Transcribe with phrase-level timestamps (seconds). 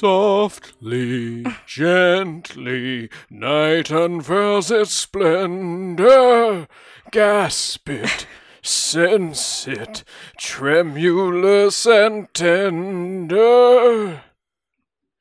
[0.00, 6.66] Softly, gently, night unfurls its splendor.
[7.10, 8.26] Gasp it,
[8.62, 10.02] sense it,
[10.38, 14.22] tremulous and tender.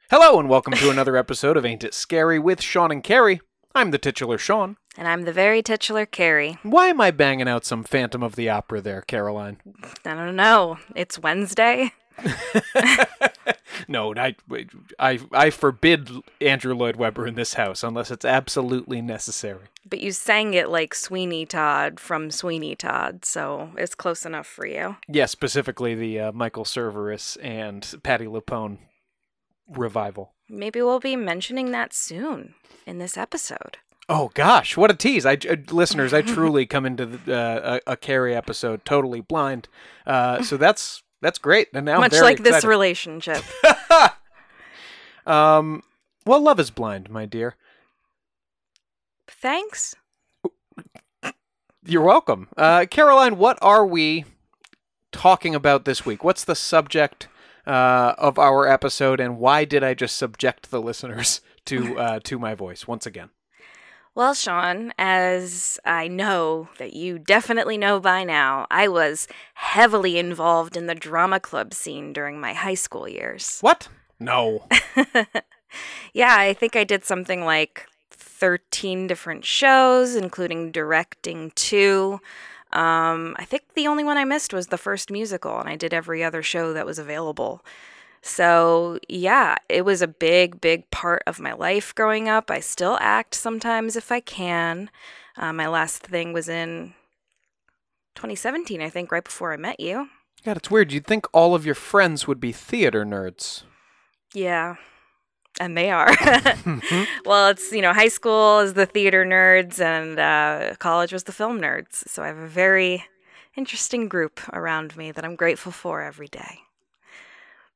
[0.10, 3.42] Hello and welcome to another episode of Ain't It Scary with Sean and Carrie.
[3.76, 4.78] I'm the titular Sean.
[4.98, 6.58] And I'm the very titular Carrie.
[6.64, 9.58] Why am I banging out some Phantom of the Opera there, Caroline?
[10.06, 10.78] I don't know.
[10.96, 11.92] It's Wednesday.
[13.88, 14.36] no, I,
[14.98, 16.10] I, I forbid
[16.42, 19.68] Andrew Lloyd Webber in this house unless it's absolutely necessary.
[19.88, 24.66] But you sang it like Sweeney Todd from Sweeney Todd, so it's close enough for
[24.66, 24.98] you.
[25.08, 28.78] Yeah, specifically the uh, Michael Cerveris and Patti LuPone
[29.68, 30.34] revival.
[30.50, 33.78] Maybe we'll be mentioning that soon in this episode.
[34.08, 35.24] Oh gosh, what a tease!
[35.24, 39.68] I, uh, listeners, I truly come into the, uh, a, a Carrie episode totally blind,
[40.08, 41.68] uh, so that's that's great.
[41.74, 42.54] And now much like excited.
[42.54, 43.44] this relationship.
[45.26, 45.84] um,
[46.26, 47.56] well, love is blind, my dear.
[49.28, 49.96] Thanks.
[51.86, 53.38] You're welcome, uh, Caroline.
[53.38, 54.26] What are we
[55.12, 56.24] talking about this week?
[56.24, 57.28] What's the subject
[57.66, 62.38] uh, of our episode, and why did I just subject the listeners to uh, to
[62.38, 63.30] my voice once again?
[64.20, 70.76] Well, Sean, as I know that you definitely know by now, I was heavily involved
[70.76, 73.60] in the drama club scene during my high school years.
[73.62, 73.88] What?
[74.20, 74.66] No.
[76.14, 82.20] yeah, I think I did something like 13 different shows, including directing two.
[82.74, 85.94] Um, I think the only one I missed was the first musical, and I did
[85.94, 87.64] every other show that was available.
[88.22, 92.52] So, yeah, it was a big, big part of my life growing up.
[92.52, 94.90] I still act sometimes if I can.
[95.38, 96.94] Uh, my last thing was in
[98.16, 100.10] 2017, I think, right before I met you.
[100.44, 100.92] God, it's weird.
[100.92, 103.64] You'd think all of your friends would be theater nerds.
[104.34, 104.76] Yeah,
[105.60, 106.10] and they are.
[106.16, 107.04] mm-hmm.
[107.26, 111.32] Well, it's, you know, high school is the theater nerds, and uh, college was the
[111.32, 112.08] film nerds.
[112.08, 113.06] So I have a very
[113.56, 116.60] interesting group around me that I'm grateful for every day.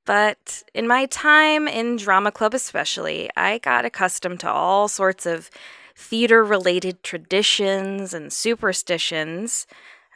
[0.05, 5.49] But in my time in drama club, especially, I got accustomed to all sorts of
[5.95, 9.65] theater related traditions and superstitions.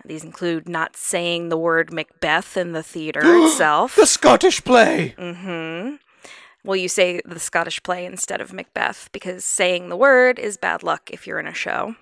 [0.05, 3.95] These include not saying the word Macbeth in the theater itself.
[3.95, 5.15] The Scottish play!
[5.17, 5.95] Mm hmm.
[6.63, 10.83] Well, you say the Scottish play instead of Macbeth because saying the word is bad
[10.83, 11.95] luck if you're in a show.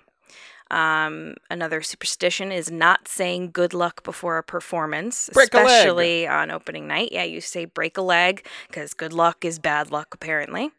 [0.70, 6.50] Um, another superstition is not saying good luck before a performance, break especially a on
[6.50, 7.10] opening night.
[7.12, 10.72] Yeah, you say break a leg because good luck is bad luck, apparently.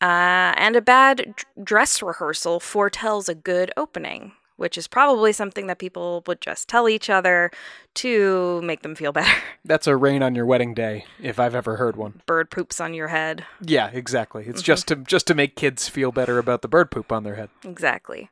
[0.00, 5.66] Uh, and a bad d- dress rehearsal foretells a good opening, which is probably something
[5.66, 7.50] that people would just tell each other
[7.94, 9.40] to make them feel better.
[9.64, 12.22] That's a rain on your wedding day, if I've ever heard one.
[12.26, 13.46] Bird poops on your head.
[13.60, 14.44] Yeah, exactly.
[14.46, 14.66] It's mm-hmm.
[14.66, 17.48] just to just to make kids feel better about the bird poop on their head.
[17.64, 18.30] Exactly.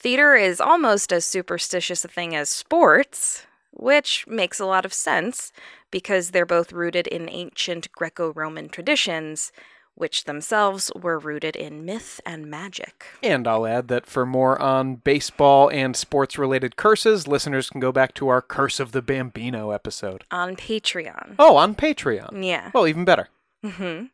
[0.00, 5.52] Theater is almost as superstitious a thing as sports, which makes a lot of sense
[5.90, 9.50] because they're both rooted in ancient Greco Roman traditions,
[9.96, 13.06] which themselves were rooted in myth and magic.
[13.24, 17.90] And I'll add that for more on baseball and sports related curses, listeners can go
[17.90, 20.22] back to our Curse of the Bambino episode.
[20.30, 21.34] On Patreon.
[21.40, 22.44] Oh, on Patreon.
[22.44, 22.70] Yeah.
[22.72, 23.30] Well, even better.
[23.64, 24.04] Mm-hmm.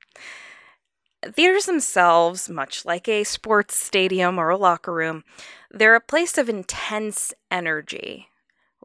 [1.33, 5.25] Theaters themselves, much like a sports stadium or a locker room,
[5.71, 8.29] they're a place of intense energy.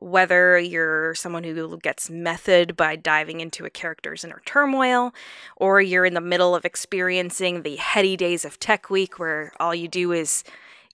[0.01, 5.13] Whether you're someone who gets method by diving into a character's inner turmoil,
[5.57, 9.75] or you're in the middle of experiencing the heady days of Tech Week where all
[9.75, 10.45] you do is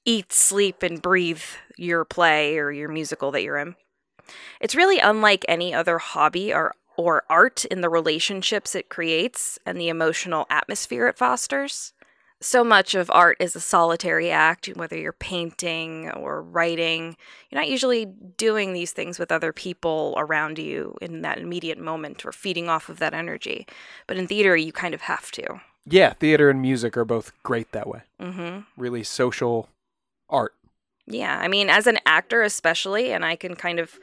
[0.05, 1.43] eat, sleep, and breathe
[1.77, 3.75] your play or your musical that you're in.
[4.59, 9.79] It's really unlike any other hobby or or art in the relationships it creates and
[9.79, 11.93] the emotional atmosphere it fosters.
[12.41, 17.15] so much of art is a solitary act, whether you're painting or writing.
[17.49, 18.05] You're not usually
[18.37, 22.89] doing these things with other people around you in that immediate moment or feeding off
[22.89, 23.65] of that energy.
[24.05, 25.61] But in theater, you kind of have to.
[25.87, 28.01] Yeah, theater and music are both great that way.
[28.19, 29.69] hmm Really social
[30.29, 30.53] art.
[31.07, 33.97] Yeah, I mean, as an actor, especially, and I can kind of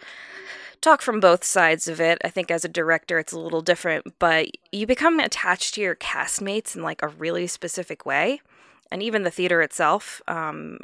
[0.83, 2.19] talk from both sides of it.
[2.25, 5.95] I think as a director, it's a little different, but you become attached to your
[5.95, 8.43] castmates in like a really specific way.
[8.91, 10.79] And even the theater itself, um,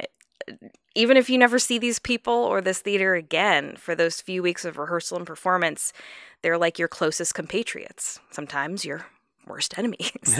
[0.95, 4.65] even if you never see these people or this theater again for those few weeks
[4.65, 5.93] of rehearsal and performance,
[6.41, 9.05] they're like your closest compatriots, sometimes your
[9.45, 10.39] worst enemies.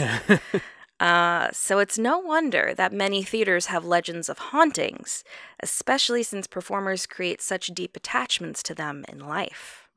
[1.00, 5.24] Uh, so it's no wonder that many theaters have legends of hauntings,
[5.60, 9.88] especially since performers create such deep attachments to them in life.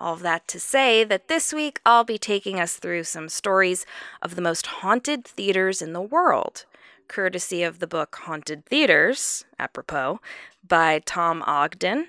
[0.00, 3.86] All of that to say that this week I'll be taking us through some stories
[4.20, 6.64] of the most haunted theaters in the world,
[7.06, 10.20] courtesy of the book Haunted Theaters, apropos,
[10.66, 12.08] by Tom Ogden.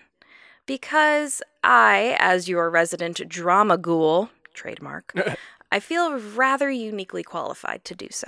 [0.66, 5.14] Because I, as your resident drama ghoul, trademark,
[5.74, 8.28] I feel rather uniquely qualified to do so.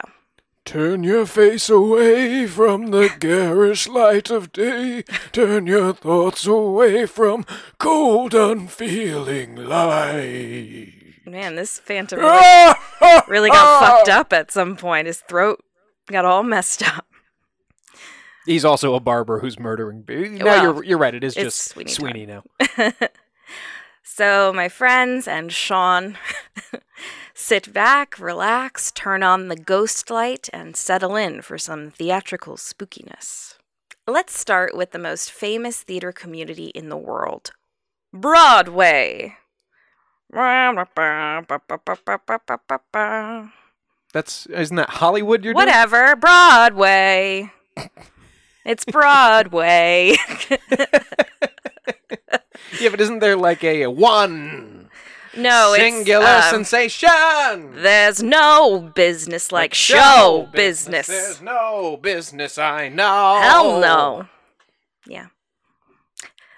[0.66, 5.04] Turn your face away from the garish light of day.
[5.32, 7.46] Turn your thoughts away from
[7.78, 10.92] cold, unfeeling light.
[11.28, 12.74] Man, this phantom really,
[13.28, 15.06] really got fucked up at some point.
[15.06, 15.64] His throat
[16.08, 17.06] got all messed up.
[18.48, 20.04] He's also a barber who's murdering.
[20.08, 21.14] No, Well, you're you're right.
[21.14, 22.44] It is it's just Sweeney Sweeney, Todd.
[22.76, 22.92] now.
[24.08, 26.18] So, my friends and Sean,
[27.36, 33.58] sit back, relax, turn on the ghost light, and settle in for some theatrical spookiness.
[34.08, 37.52] Let's start with the most famous theater community in the world
[38.12, 39.36] Broadway.
[44.14, 45.44] That's isn't that Hollywood?
[45.44, 45.66] You're doing?
[45.66, 47.52] Whatever, Broadway.
[48.66, 50.16] It's Broadway.
[52.80, 54.75] Yeah, but isn't there like a one
[55.38, 57.82] no, singular it's, um, sensation?
[57.82, 61.08] There's no business like show business.
[61.08, 63.40] There's no business I know.
[63.42, 64.28] Hell no.
[65.08, 65.28] Yeah.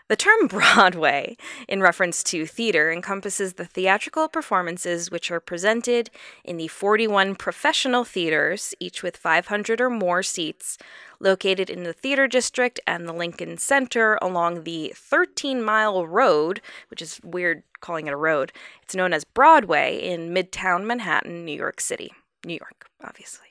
[0.10, 1.36] The term Broadway,
[1.68, 6.10] in reference to theater, encompasses the theatrical performances which are presented
[6.46, 10.78] in the 41 professional theaters, each with 500 or more seats,
[11.20, 17.02] located in the Theater District and the Lincoln Center along the 13 mile road, which
[17.02, 18.52] is weird calling it a road.
[18.84, 22.12] It's known as Broadway in Midtown Manhattan, New York City.
[22.46, 23.48] New York, obviously.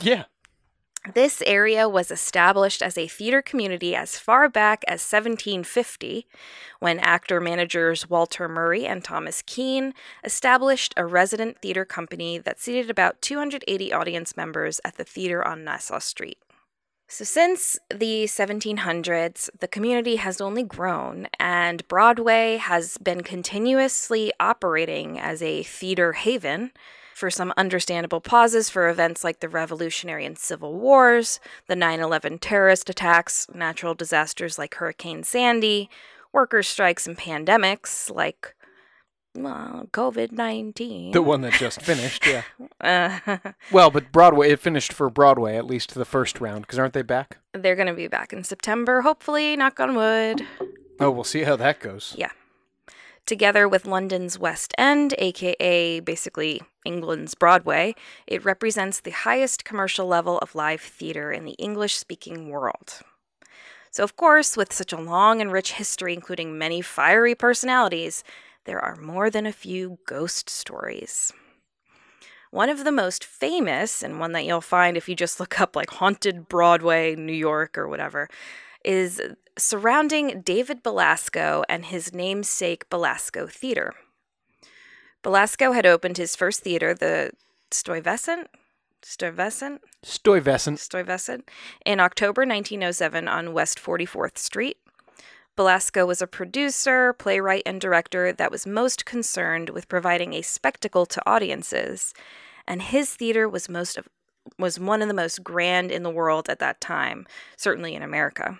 [0.00, 0.24] Yeah.
[1.14, 6.26] This area was established as a theater community as far back as 1750,
[6.80, 9.94] when actor managers Walter Murray and Thomas Keane
[10.24, 15.64] established a resident theater company that seated about 280 audience members at the theater on
[15.64, 16.38] Nassau Street.
[17.10, 25.18] So, since the 1700s, the community has only grown, and Broadway has been continuously operating
[25.18, 26.70] as a theater haven
[27.14, 32.40] for some understandable pauses for events like the Revolutionary and Civil Wars, the 9 11
[32.40, 35.88] terrorist attacks, natural disasters like Hurricane Sandy,
[36.30, 38.54] workers' strikes and pandemics like
[39.34, 41.12] well, COVID 19.
[41.12, 42.42] The one that just finished, yeah.
[42.80, 43.38] Uh,
[43.72, 47.02] Well, but Broadway, it finished for Broadway, at least the first round, because aren't they
[47.02, 47.38] back?
[47.52, 50.46] they're going to be back in September, hopefully, knock on wood.
[51.00, 52.14] Oh, we'll see how that goes.
[52.16, 52.30] Yeah.
[53.26, 57.94] Together with London's West End, aka basically England's Broadway,
[58.26, 63.00] it represents the highest commercial level of live theater in the English speaking world.
[63.90, 68.22] So, of course, with such a long and rich history, including many fiery personalities,
[68.68, 71.32] there are more than a few ghost stories.
[72.50, 75.74] One of the most famous, and one that you'll find if you just look up
[75.74, 78.28] like Haunted Broadway, New York, or whatever,
[78.84, 79.22] is
[79.56, 83.94] surrounding David Belasco and his namesake Belasco Theater.
[85.22, 87.30] Belasco had opened his first theater, the
[87.70, 88.48] Stuyvesant,
[89.00, 90.78] Stuyvesant, Stuyvesant.
[90.78, 91.50] Stuyvesant,
[91.86, 94.76] in October 1907 on West 44th Street.
[95.58, 101.04] Belasco was a producer, playwright, and director that was most concerned with providing a spectacle
[101.06, 102.14] to audiences,
[102.68, 104.06] and his theater was most of,
[104.56, 108.56] was one of the most grand in the world at that time, certainly in America.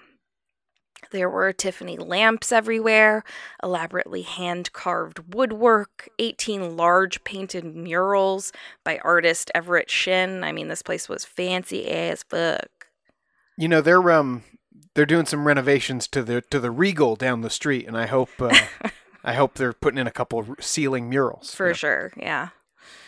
[1.12, 3.23] There were Tiffany lamps everywhere,
[3.62, 8.50] elaborately hand carved woodwork, 18 large painted murals
[8.83, 10.43] by artist Everett Shinn.
[10.43, 12.88] I mean, this place was fancy as fuck.
[13.57, 14.43] You know they're um
[14.99, 18.31] they're doing some renovations to the to the Regal down the street, and I hope
[18.40, 18.52] uh,
[19.25, 21.55] I hope they're putting in a couple of ceiling murals.
[21.55, 21.73] For Yeah.
[21.75, 22.49] sure, yeah.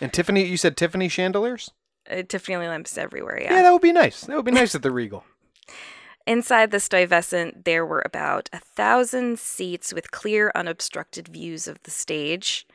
[0.01, 1.73] And Tiffany, you said Tiffany chandeliers?
[2.09, 4.21] Uh, Tiffany lamps everywhere, Yeah, that would be nice.
[4.21, 5.25] That would be nice at the Regal.
[6.29, 11.91] Inside the Stuyvesant, there were about a thousand seats with clear, unobstructed views of the
[11.91, 12.69] stage.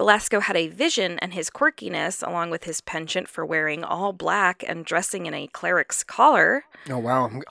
[0.00, 4.64] Belasco had a vision, and his quirkiness, along with his penchant for wearing all black
[4.66, 7.26] and dressing in a cleric's collar, Oh wow!
[7.26, 7.42] I'm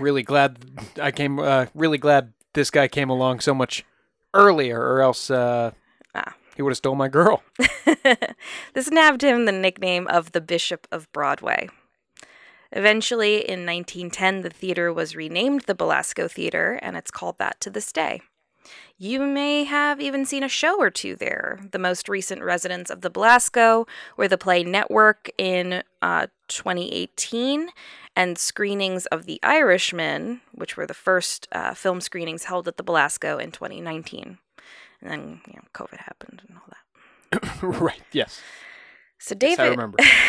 [0.00, 0.58] really glad
[1.00, 1.38] I came.
[1.38, 3.84] Uh, really glad this guy came along so much
[4.34, 5.70] earlier, or else uh,
[6.12, 6.34] Ah.
[6.56, 7.44] he would have stole my girl.
[8.74, 11.68] this nabbed him the nickname of the Bishop of Broadway.
[12.72, 17.70] Eventually, in 1910, the theater was renamed the Belasco Theater, and it's called that to
[17.70, 18.22] this day.
[18.98, 21.60] You may have even seen a show or two there.
[21.72, 23.86] The most recent residents of the Belasco
[24.16, 27.70] were the play Network in uh, 2018
[28.14, 32.82] and screenings of The Irishman, which were the first uh, film screenings held at the
[32.82, 34.38] Belasco in 2019.
[35.00, 37.62] And then, you know, COVID happened and all that.
[37.80, 38.02] right.
[38.12, 38.40] Yes.
[39.22, 39.78] So David.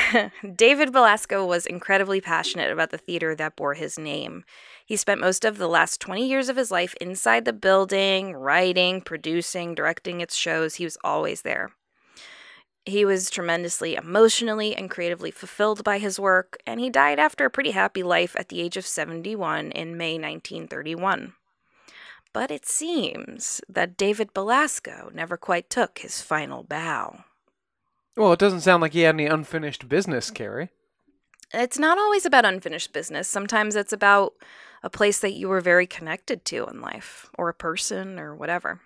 [0.55, 4.45] David Belasco was incredibly passionate about the theater that bore his name.
[4.85, 9.01] He spent most of the last 20 years of his life inside the building, writing,
[9.01, 10.75] producing, directing its shows.
[10.75, 11.71] He was always there.
[12.85, 17.49] He was tremendously emotionally and creatively fulfilled by his work, and he died after a
[17.49, 21.33] pretty happy life at the age of 71 in May 1931.
[22.31, 27.23] But it seems that David Belasco never quite took his final bow.
[28.15, 30.69] Well, it doesn't sound like he had any unfinished business, Carrie.
[31.53, 33.27] it's not always about unfinished business.
[33.27, 34.33] Sometimes it's about
[34.83, 38.81] a place that you were very connected to in life, or a person, or whatever.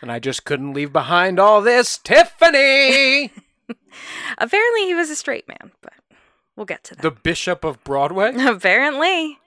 [0.00, 3.30] And I just couldn't leave behind all this, Tiffany,
[4.38, 5.92] Apparently, he was a straight man, but
[6.56, 7.02] we'll get to that.
[7.02, 8.34] the Bishop of Broadway.
[8.38, 9.38] Apparently.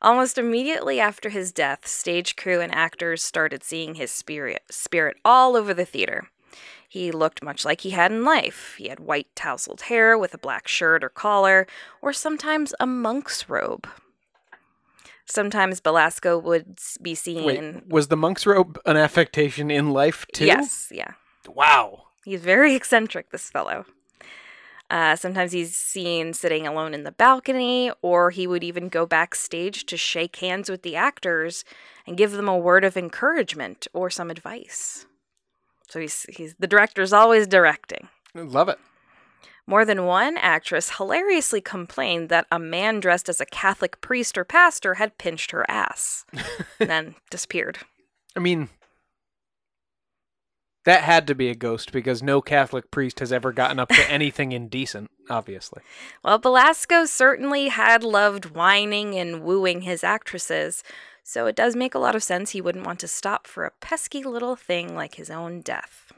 [0.00, 5.56] Almost immediately after his death, stage crew and actors started seeing his spirit spirit all
[5.56, 6.28] over the theater.
[6.88, 8.74] He looked much like he had in life.
[8.78, 11.66] He had white tousled hair with a black shirt or collar,
[12.00, 13.88] or sometimes a monk's robe.
[15.24, 17.44] Sometimes Belasco would be seen.
[17.44, 20.46] Wait, was the monk's robe an affectation in life too?
[20.46, 21.12] Yes, yeah.
[21.48, 22.04] Wow.
[22.24, 23.86] He's very eccentric, this fellow.
[24.88, 29.84] Uh, sometimes he's seen sitting alone in the balcony, or he would even go backstage
[29.86, 31.64] to shake hands with the actors
[32.06, 35.06] and give them a word of encouragement or some advice.
[35.88, 38.08] So he's, he's the director's always directing.
[38.34, 38.78] Love it.
[39.66, 44.44] More than one actress hilariously complained that a man dressed as a Catholic priest or
[44.44, 46.24] pastor had pinched her ass,
[46.80, 47.78] and then disappeared.
[48.36, 48.68] I mean,
[50.84, 54.10] that had to be a ghost because no Catholic priest has ever gotten up to
[54.10, 55.82] anything indecent, obviously.
[56.22, 60.84] Well, Belasco certainly had loved wining and wooing his actresses,
[61.28, 63.72] so it does make a lot of sense he wouldn't want to stop for a
[63.80, 66.12] pesky little thing like his own death.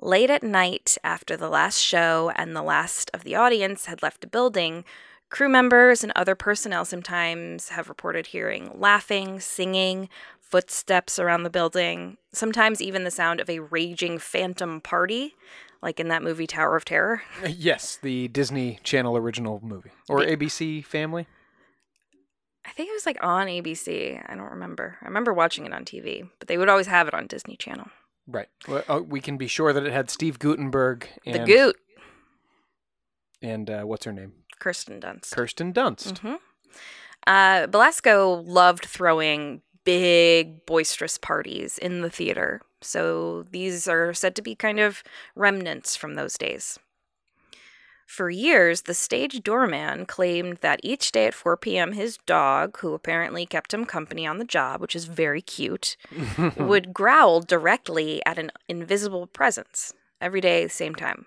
[0.00, 4.20] Late at night, after the last show and the last of the audience had left
[4.20, 4.84] the building,
[5.30, 12.18] crew members and other personnel sometimes have reported hearing laughing, singing, footsteps around the building,
[12.32, 15.34] sometimes even the sound of a raging phantom party,
[15.82, 17.22] like in that movie Tower of Terror.
[17.48, 21.26] Yes, the Disney Channel original movie or ABC Family.
[22.66, 24.22] I think it was like on ABC.
[24.26, 24.96] I don't remember.
[25.02, 27.88] I remember watching it on TV, but they would always have it on Disney Channel.
[28.26, 28.48] Right.
[28.66, 31.76] Well, uh, we can be sure that it had Steve Guttenberg and the Goot,
[33.42, 35.30] and uh, what's her name, Kirsten Dunst.
[35.32, 36.18] Kirsten Dunst.
[36.18, 36.34] hmm
[37.26, 42.62] Uh, Belasco loved throwing big, boisterous parties in the theater.
[42.80, 45.02] So these are said to be kind of
[45.34, 46.78] remnants from those days.
[48.06, 52.94] For years, the stage doorman claimed that each day at 4 p.m., his dog, who
[52.94, 55.96] apparently kept him company on the job, which is very cute,
[56.56, 61.26] would growl directly at an invisible presence every day, the same time.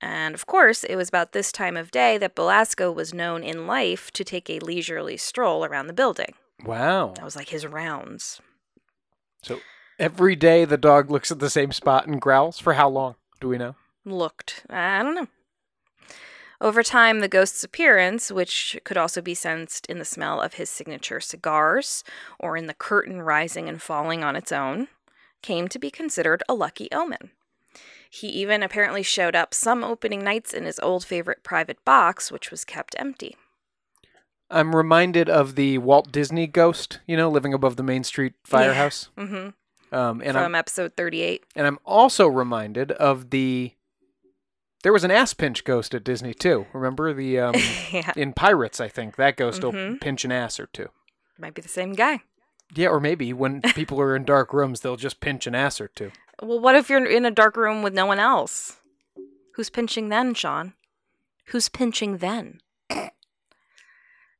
[0.00, 3.66] And of course, it was about this time of day that Belasco was known in
[3.66, 6.34] life to take a leisurely stroll around the building.
[6.64, 7.12] Wow.
[7.16, 8.40] That was like his rounds.
[9.42, 9.60] So
[9.98, 12.58] every day the dog looks at the same spot and growls.
[12.58, 13.16] For how long?
[13.40, 13.76] Do we know?
[14.04, 14.64] Looked.
[14.70, 15.28] I don't know.
[16.60, 20.68] Over time, the ghost's appearance, which could also be sensed in the smell of his
[20.68, 22.04] signature cigars
[22.38, 24.88] or in the curtain rising and falling on its own,
[25.40, 27.30] came to be considered a lucky omen.
[28.10, 32.50] He even apparently showed up some opening nights in his old favorite private box, which
[32.50, 33.36] was kept empty.
[34.50, 39.08] I'm reminded of the Walt Disney ghost, you know, living above the Main Street firehouse.
[39.16, 39.94] Mm-hmm.
[39.94, 41.44] Um, and From I'm episode 38.
[41.56, 43.72] and I'm also reminded of the.
[44.82, 46.66] There was an ass pinch ghost at Disney too.
[46.72, 47.54] Remember the um,
[47.92, 48.80] yeah, in Pirates?
[48.80, 50.00] I think that ghost will Mhm.
[50.00, 50.88] pinch an ass or two.
[51.38, 52.20] might be the same guy.
[52.74, 55.88] Yeah, or maybe when people are in dark rooms, they'll just pinch an ass or
[55.88, 56.12] two.
[56.42, 58.78] Well, what if you're in a dark room with no one else?
[59.54, 60.72] Who's pinching then, Sean?
[61.46, 62.60] Who's pinching then?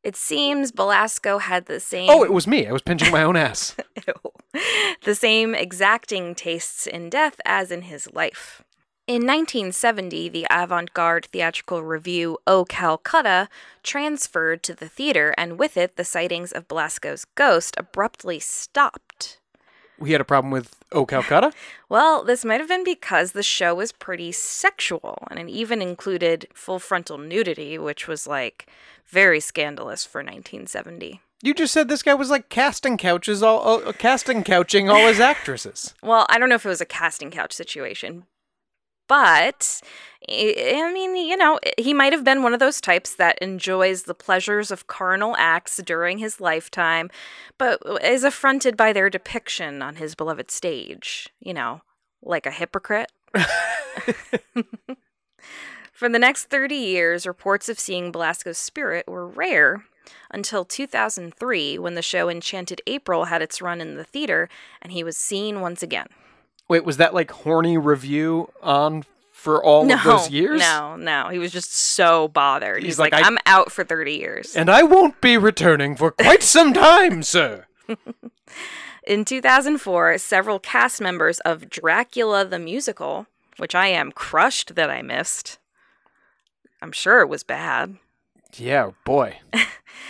[0.03, 2.67] It seems Belasco had the same Oh, it was me.
[2.67, 3.77] I was pinching my own ass.
[5.05, 8.63] The same exacting tastes in death as in his life.
[9.11, 13.49] In 1970, the avant garde theatrical revue O Calcutta
[13.83, 19.41] transferred to the theater, and with it, the sightings of Belasco's ghost abruptly stopped.
[19.99, 21.51] We had a problem with Oh Calcutta.
[21.89, 26.47] Well, this might have been because the show was pretty sexual, and it even included
[26.55, 28.69] full frontal nudity, which was like
[29.09, 31.21] very scandalous for 1970.
[31.43, 35.19] You just said this guy was like casting couches, all uh, casting couching all his
[35.33, 35.97] actresses.
[36.01, 38.27] Well, I don't know if it was a casting couch situation,
[39.11, 39.83] but
[40.29, 44.15] I mean, you know, he might have been one of those types that enjoys the
[44.15, 47.11] pleasures of carnal acts during his lifetime,
[47.59, 51.81] but is affronted by their depiction on his beloved stage, you know,
[52.23, 53.11] like a hypocrite.
[55.93, 59.87] For the next 30 years, reports of seeing Belasco's spirit were rare
[60.31, 64.49] until 2003 when the show Enchanted April had its run in the theater
[64.81, 66.07] and he was seen once again.
[66.71, 70.61] Wait, was that like horny revue on for all no, of those years?
[70.61, 71.29] No, no.
[71.29, 72.85] He was just so bothered.
[72.85, 74.55] He's, He's like, like, I'm out for 30 years.
[74.55, 77.67] And I won't be returning for quite some time, sir.
[79.05, 85.03] In 2004, several cast members of Dracula the Musical, which I am crushed that I
[85.03, 85.59] missed.
[86.81, 87.97] I'm sure it was bad.
[88.57, 89.39] Yeah, boy.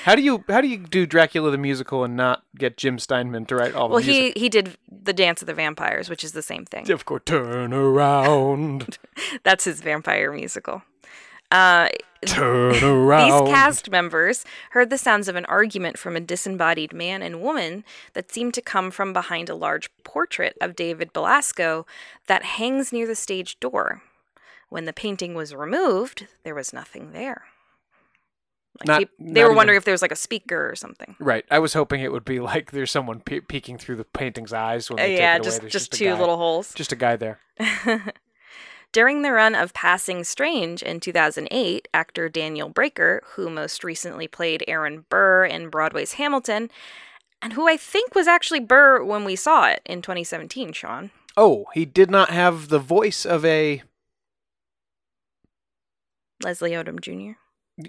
[0.04, 3.44] How do you how do you do Dracula the musical and not get Jim Steinman
[3.46, 4.32] to write all the Well, music?
[4.34, 6.90] he he did the Dance of the Vampires, which is the same thing.
[6.90, 8.98] Of course, turn around,
[9.42, 10.82] That's his vampire musical.
[11.50, 11.88] Uh,
[12.24, 17.42] turn These cast members heard the sounds of an argument from a disembodied man and
[17.42, 21.86] woman that seemed to come from behind a large portrait of David Belasco
[22.26, 24.00] that hangs near the stage door.
[24.70, 27.42] When the painting was removed, there was nothing there.
[28.78, 31.16] Like Not- they were even- wondering if there was like a speaker or something.
[31.18, 31.44] Right.
[31.50, 34.88] I was hoping it would be like there's someone pe- peeking through the painting's eyes
[34.88, 35.44] when Uh, they yeah, take it away.
[35.44, 36.18] just There's just a two guy.
[36.18, 36.72] little holes.
[36.74, 37.40] Just a guy there.
[38.92, 44.64] During the run of Passing Strange in 2008, actor Daniel Breaker, who most recently played
[44.66, 46.70] Aaron Burr in Broadway's Hamilton,
[47.42, 51.10] and who I think was actually Burr when we saw it in 2017, Sean.
[51.36, 53.82] Oh, he did not have the voice of a
[56.42, 57.38] Leslie Odom Jr.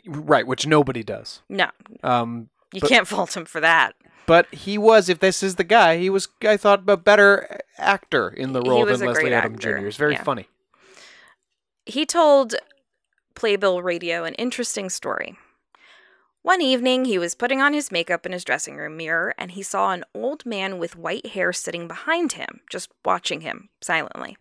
[0.06, 1.42] right, which nobody does.
[1.50, 1.70] No,
[2.04, 3.96] Um, you But- can't fault him for that.
[4.26, 8.30] but he was, if this is the guy, he was, I thought, a better actor
[8.30, 9.88] in the role than Leslie Odom actor, Jr.
[9.88, 10.24] It's very yeah.
[10.24, 10.48] funny.
[11.86, 12.56] He told
[13.36, 15.38] Playbill Radio an interesting story.
[16.44, 19.62] One evening, he was putting on his makeup in his dressing room mirror and he
[19.62, 24.38] saw an old man with white hair sitting behind him, just watching him silently.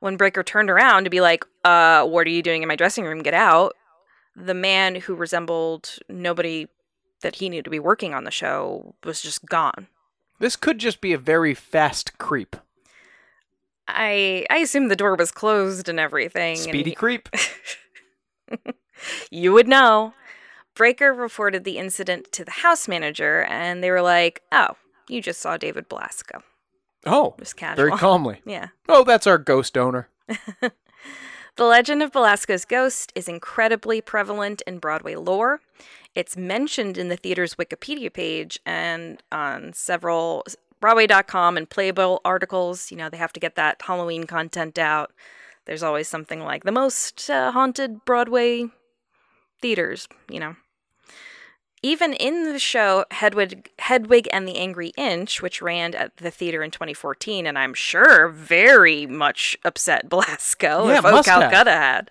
[0.00, 3.04] When Breaker turned around to be like, uh, what are you doing in my dressing
[3.04, 3.22] room?
[3.22, 3.74] Get out.
[4.36, 6.68] The man who resembled nobody
[7.20, 9.86] that he knew to be working on the show was just gone.
[10.38, 12.56] This could just be a very fast creep.
[13.88, 16.52] I I assume the door was closed and everything.
[16.52, 17.28] and Speedy he- creep.
[19.30, 20.14] you would know.
[20.74, 24.76] Breaker reported the incident to the house manager, and they were like, "Oh,
[25.08, 26.42] you just saw David Belasco."
[27.04, 27.86] Oh, Just casual.
[27.88, 28.40] very calmly.
[28.46, 28.68] Yeah.
[28.88, 30.08] Oh, that's our ghost owner.
[31.56, 35.60] The legend of Belasco's ghost is incredibly prevalent in Broadway lore.
[36.14, 40.44] It's mentioned in the theater's Wikipedia page and on several
[40.80, 42.90] Broadway.com and Playbill articles.
[42.90, 45.12] You know, they have to get that Halloween content out.
[45.66, 48.68] There's always something like the most uh, haunted Broadway
[49.60, 50.56] theaters, you know.
[51.82, 56.62] Even in the show Hedwig, Hedwig and the Angry Inch, which ran at the theater
[56.62, 61.50] in 2014, and I'm sure very much upset Belasco Yeah, if O must have.
[61.50, 62.10] Calcutta had.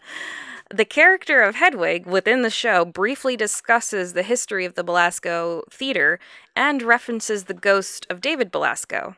[0.70, 6.20] The character of Hedwig within the show briefly discusses the history of the Belasco Theater
[6.56, 9.16] and references the ghost of David Belasco.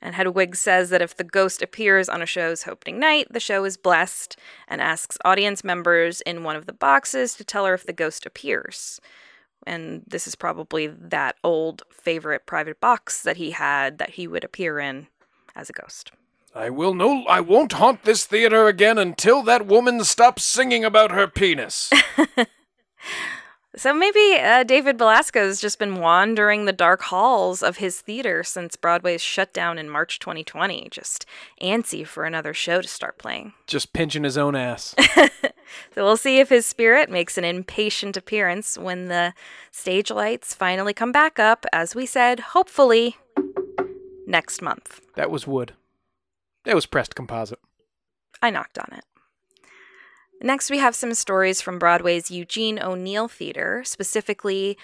[0.00, 3.64] And Hedwig says that if the ghost appears on a show's opening night, the show
[3.64, 4.36] is blessed
[4.68, 8.26] and asks audience members in one of the boxes to tell her if the ghost
[8.26, 9.00] appears.
[9.66, 14.44] And this is probably that old favorite private box that he had that he would
[14.44, 15.06] appear in
[15.54, 16.12] as a ghost.
[16.54, 21.10] I will no I won't haunt this theater again until that woman stops singing about
[21.10, 21.90] her penis.
[23.76, 28.76] So maybe uh, David has just been wandering the dark halls of his theater since
[28.76, 31.26] Broadway's shut down in March 2020, just
[31.60, 33.52] antsy for another show to start playing.
[33.66, 34.94] Just pinching his own ass.
[35.94, 39.34] So we'll see if his spirit makes an impatient appearance when the
[39.70, 43.16] stage lights finally come back up, as we said, hopefully
[44.26, 45.00] next month.
[45.16, 45.74] that was wood.
[46.64, 47.60] That was pressed composite.
[48.42, 49.04] I knocked on it.
[50.40, 54.76] Next, we have some stories from Broadway's Eugene O'Neill Theater, specifically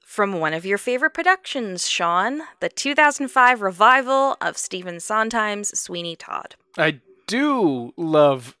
[0.00, 6.54] from one of your favorite productions, Sean, the 2005 revival of Stephen Sondheim's Sweeney Todd.
[6.78, 8.56] I do love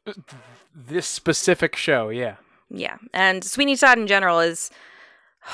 [0.74, 2.36] this specific show, yeah.
[2.70, 4.70] Yeah, and Sweeney Todd in general is.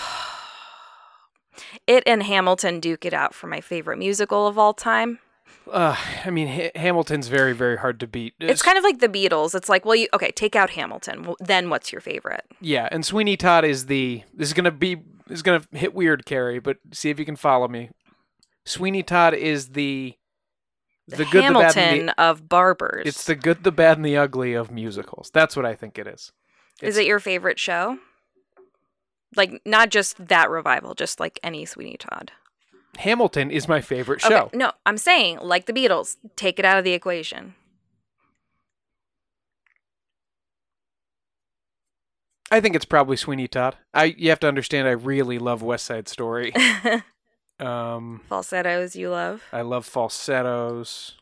[1.87, 5.19] It and Hamilton duke it out for my favorite musical of all time.
[5.71, 8.35] Uh, I mean, ha- Hamilton's very, very hard to beat.
[8.41, 9.55] It's kind of like the Beatles.
[9.55, 11.23] It's like, well, you okay, take out Hamilton.
[11.23, 12.45] Well, then what's your favorite?
[12.61, 14.23] yeah, and Sweeney Todd is the.
[14.35, 14.97] This is gonna be.
[15.27, 17.91] This is gonna hit weird, Carrie, but see if you can follow me.
[18.65, 20.15] Sweeney Todd is the.
[21.07, 22.21] The good, the bad, Hamilton and the.
[22.21, 23.03] of barbers.
[23.05, 25.31] It's the good, the bad, and the ugly of musicals.
[25.35, 26.31] That's what I think it is.
[26.83, 27.99] Is it your favorite show?
[29.37, 32.33] Like not just that revival, just like any Sweeney Todd.
[32.99, 34.51] Hamilton is my favorite Okay, show.
[34.53, 37.55] No, I'm saying like the Beatles, take it out of the equation.
[42.51, 43.77] I think it's probably Sweeney Todd.
[43.95, 44.89] I you have to understand.
[44.89, 46.53] I really love West Side Story.
[47.61, 49.43] um, Falsettos you love.
[49.53, 51.17] I love falsettos.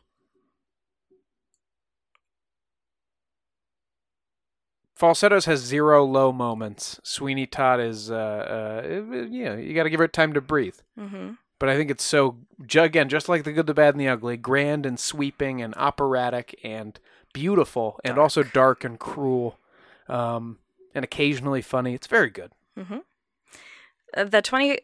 [4.99, 6.99] Falsettos has zero low moments.
[7.03, 10.75] Sweeney Todd is, uh, uh, yeah, you got to give it time to breathe.
[10.99, 11.35] Mm-hmm.
[11.59, 12.37] But I think it's so,
[12.73, 16.57] again, just like the good, the bad, and the ugly, grand and sweeping and operatic
[16.63, 16.97] and
[17.33, 19.59] beautiful and also dark and cruel,
[20.07, 20.57] um,
[20.95, 21.93] and occasionally funny.
[21.93, 22.51] It's very good.
[24.15, 24.79] Uh, The twenty,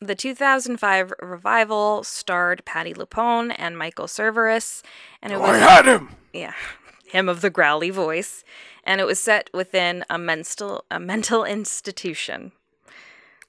[0.00, 4.82] the 2005 revival starred Patti LuPone and Michael Cerveris,
[5.22, 6.08] and it I was had him.
[6.32, 6.54] yeah,
[7.06, 8.44] him of the growly voice,
[8.82, 12.52] and it was set within a mental a mental institution.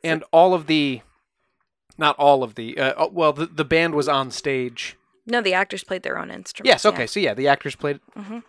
[0.03, 1.01] and all of the
[1.97, 5.53] not all of the uh, oh, well the, the band was on stage No, the
[5.53, 6.67] actors played their own instruments.
[6.69, 6.91] yes yeah.
[6.91, 8.43] okay so yeah the actors played Mhm.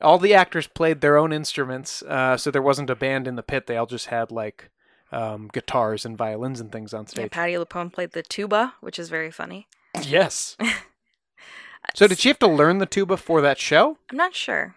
[0.00, 3.42] all the actors played their own instruments uh, so there wasn't a band in the
[3.42, 4.70] pit they all just had like
[5.12, 8.98] um, guitars and violins and things on Yeah, stage Patti LuPone played the tuba, which
[8.98, 9.68] is very funny.
[10.02, 10.56] yes
[11.94, 14.74] so did she have to learn the tuba for that show I'm not sure,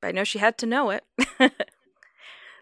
[0.00, 1.04] but I know she had to know it.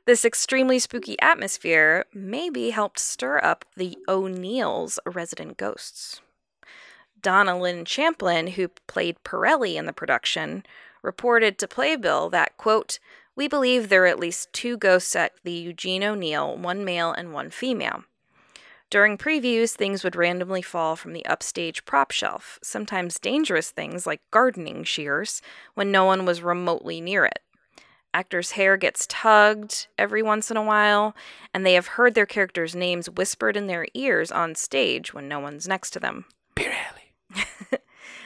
[0.06, 6.20] this extremely spooky atmosphere maybe helped stir up the O'Neills' resident ghosts.
[7.22, 10.64] Donna Lynn Champlin, who played Pirelli in the production,
[11.02, 12.98] reported to Playbill that, quote,
[13.34, 17.32] we believe there are at least two ghosts at the Eugene O'Neill, one male and
[17.32, 18.04] one female.
[18.90, 24.20] During previews, things would randomly fall from the upstage prop shelf, sometimes dangerous things like
[24.30, 25.42] gardening shears,
[25.74, 27.40] when no one was remotely near it.
[28.14, 31.16] Actors' hair gets tugged every once in a while,
[31.52, 35.40] and they have heard their characters' names whispered in their ears on stage when no
[35.40, 36.24] one's next to them.
[36.54, 37.10] Pirelli.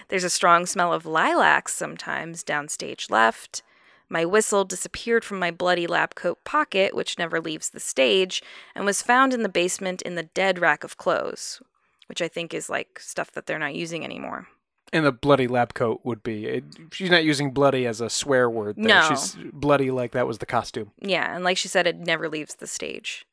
[0.09, 3.63] There's a strong smell of lilacs sometimes downstage left.
[4.11, 8.43] My whistle disappeared from my bloody lab coat pocket, which never leaves the stage,
[8.75, 11.63] and was found in the basement in the dead rack of clothes,
[12.11, 14.49] which I think is like stuff that they're not using anymore.
[14.93, 18.49] And the bloody lab coat would be it, she's not using bloody as a swear
[18.49, 18.87] word there.
[18.87, 19.09] No.
[19.09, 22.55] she's bloody like that was the costume Yeah, and like she said, it never leaves
[22.55, 23.27] the stage.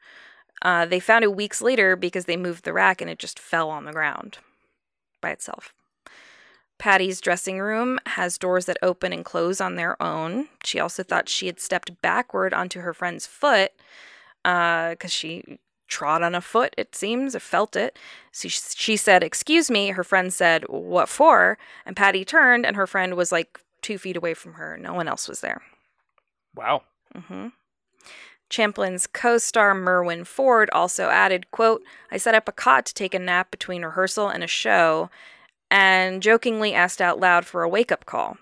[0.62, 3.70] Uh, they found it weeks later because they moved the rack and it just fell
[3.70, 4.40] on the ground
[5.22, 5.74] by itself.
[6.78, 10.48] Patti's dressing room has doors that open and close on their own.
[10.64, 13.72] She also thought she had stepped backward onto her friend's foot
[14.44, 17.98] because she trod on a foot, it seems, or felt it.
[18.32, 19.90] So she, she said, Excuse me.
[19.90, 21.58] Her friend said, What for?
[21.86, 24.78] And Patti turned, and her friend was like two feet away from her.
[24.78, 25.62] No one else was there.
[26.56, 26.82] wow
[27.16, 27.48] Mm-hmm.
[28.50, 33.20] Champlin's co-star Merwin Foard also added, quote, I set up a cot to take a
[33.20, 35.10] nap between rehearsal and a show
[35.72, 38.38] and jokingly asked out loud for a wake-up call.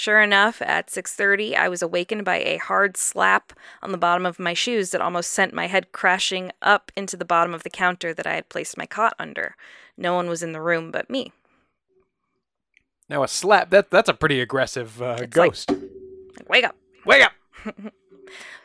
[0.00, 4.38] Sure enough, at 6:30, I was awakened by a hard slap on the bottom of
[4.38, 8.14] my shoes that almost sent my head crashing up into the bottom of the counter
[8.14, 9.56] that I had placed my cot under.
[9.98, 11.32] No one was in the room but me.
[13.10, 16.76] now a slap that that's a pretty aggressive uh, It's like- ghost Like, wake up.
[17.04, 17.32] wake up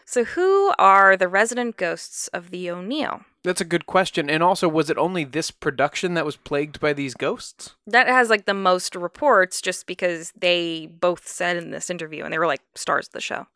[0.05, 3.21] So who are the resident ghosts of the O'Neill?
[3.43, 4.29] That's a good question.
[4.29, 7.75] And also, was it only this production that was plagued by these ghosts?
[7.87, 12.33] that has like the most reports just because they both said in this interview and
[12.33, 13.47] they were like stars of the show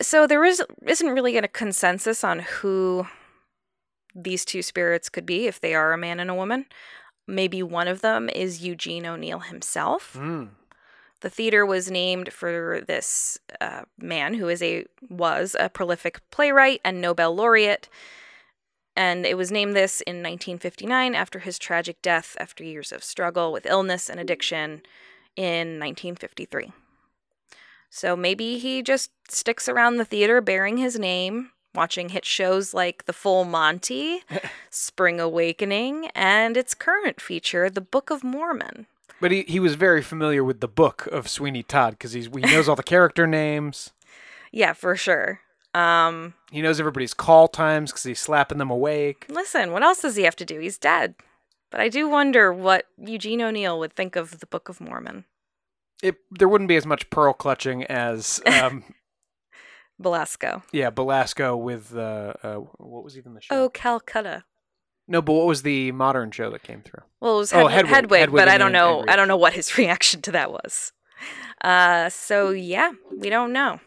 [0.00, 3.06] so there is isn't really a consensus on who
[4.14, 6.66] these two spirits could be if they are a man and a woman
[7.26, 10.46] maybe one of them is eugene o'neill himself Hmm.
[11.22, 16.80] The theater was named for this uh, man who is a was a prolific playwright
[16.84, 17.88] and Nobel laureate,
[18.94, 23.52] and it was named this in 1959 after his tragic death after years of struggle
[23.52, 24.82] with illness and addiction
[25.36, 26.72] in 1953.
[27.88, 33.04] So maybe he just sticks around the theater bearing his name, watching hit shows like
[33.04, 34.22] The Full Monty,
[34.70, 38.86] Spring Awakening, and its current feature, The Book of Mormon.
[39.22, 42.68] But he, he was very familiar with the book of Sweeney Todd because he knows
[42.68, 43.90] all the character names.
[44.50, 45.40] Yeah, for sure.
[45.74, 49.26] Um, He knows everybody's call times because he's slapping them awake.
[49.28, 50.58] listen, what else does he have to do?
[50.58, 51.14] He's dead.
[51.70, 55.24] But I do wonder what Eugene O'Neill would think of the Book of Mormon.
[56.02, 58.82] It there wouldn't be as much pearl clutching as um,
[60.02, 60.64] Belasco.
[60.72, 63.54] yeah Belasco with uh, uh, what was even the show?
[63.54, 64.42] Oh, Calcutta.
[65.08, 67.02] No, but what was the modern show that came through?
[67.20, 69.04] Well, it was Oh, Hedwig, Hedwig- Hedwig, Hedwig but I don't know.
[69.08, 70.92] I don't know what his reaction to that was.
[71.62, 73.80] Uh, so yeah, we don't know.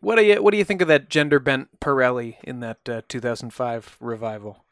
[0.00, 3.02] What do you what do you think of that gender bent Pirelli in that uh,
[3.08, 4.64] 2005 revival?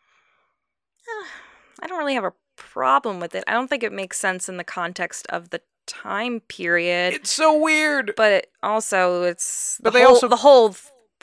[1.82, 3.44] I don't really have a problem with it.
[3.46, 7.56] I don't think it makes sense in the context of the time period, It's so
[7.58, 8.12] weird.
[8.16, 10.74] but also it's the But they whole, also- the whole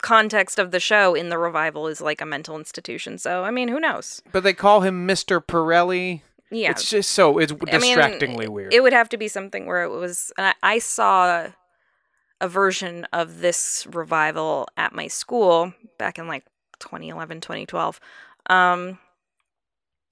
[0.02, 3.18] context of the show in the revival is like a mental institution.
[3.18, 4.22] So I mean, who knows?
[4.32, 5.44] But they call him Mr.
[5.44, 6.22] Pirelli.
[6.50, 8.74] Yeah, It's just so it's I mean, distractingly weird.
[8.74, 10.32] It would have to be something where it was.
[10.38, 11.48] And I, I saw
[12.40, 16.46] a version of this revival at my school back in like
[16.80, 18.00] 2011, 2012.
[18.50, 19.00] Um,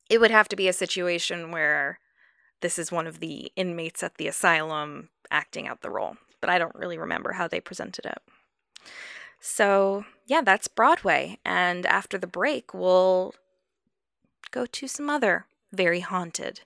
[0.10, 2.00] it would have to be a situation where
[2.62, 6.58] this is one of the inmates at the asylum acting out the role, but I
[6.58, 8.17] don't really remember how they presented it.
[9.39, 11.39] So, yeah, that's Broadway.
[11.45, 13.34] And after the break, we'll
[14.52, 16.62] go to some other very haunted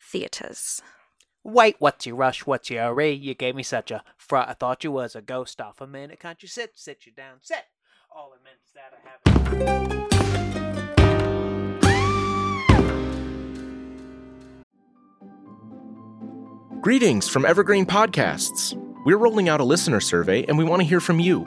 [0.00, 0.82] theaters.
[1.42, 2.46] Wait, what's your rush?
[2.46, 3.12] What's your hurry?
[3.12, 4.48] You gave me such a fright.
[4.48, 6.20] I thought you was a ghost off a minute.
[6.20, 6.72] Can't you sit?
[6.74, 7.38] Sit you down.
[7.40, 7.64] Sit.
[8.14, 10.00] All I meant is that I have.
[16.82, 18.74] Greetings from Evergreen Podcasts.
[19.04, 21.46] We're rolling out a listener survey and we want to hear from you.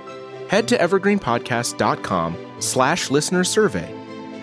[0.51, 3.89] Head to evergreenpodcast.com slash listener survey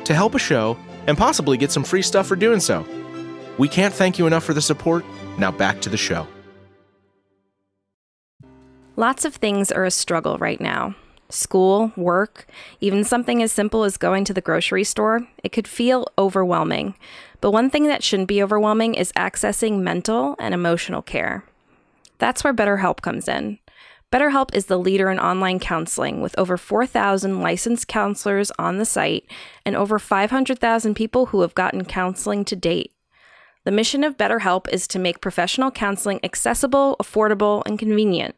[0.04, 0.74] to help a show
[1.06, 2.86] and possibly get some free stuff for doing so.
[3.58, 5.04] We can't thank you enough for the support.
[5.36, 6.26] Now back to the show.
[8.96, 10.94] Lots of things are a struggle right now.
[11.28, 12.46] School, work,
[12.80, 16.94] even something as simple as going to the grocery store, it could feel overwhelming.
[17.42, 21.44] But one thing that shouldn't be overwhelming is accessing mental and emotional care.
[22.16, 23.58] That's where BetterHelp comes in.
[24.12, 29.30] BetterHelp is the leader in online counseling with over 4,000 licensed counselors on the site
[29.66, 32.92] and over 500,000 people who have gotten counseling to date.
[33.64, 38.34] The mission of BetterHelp is to make professional counseling accessible, affordable, and convenient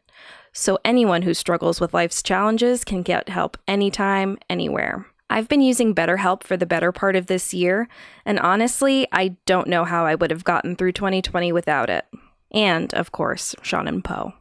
[0.53, 5.07] so anyone who struggles with life's challenges can get help anytime, anywhere.
[5.29, 7.87] I've been using BetterHelp for the better part of this year,
[8.25, 12.05] and honestly, I don't know how I would have gotten through 2020 without it.
[12.51, 14.33] And, of course, Sean and Poe.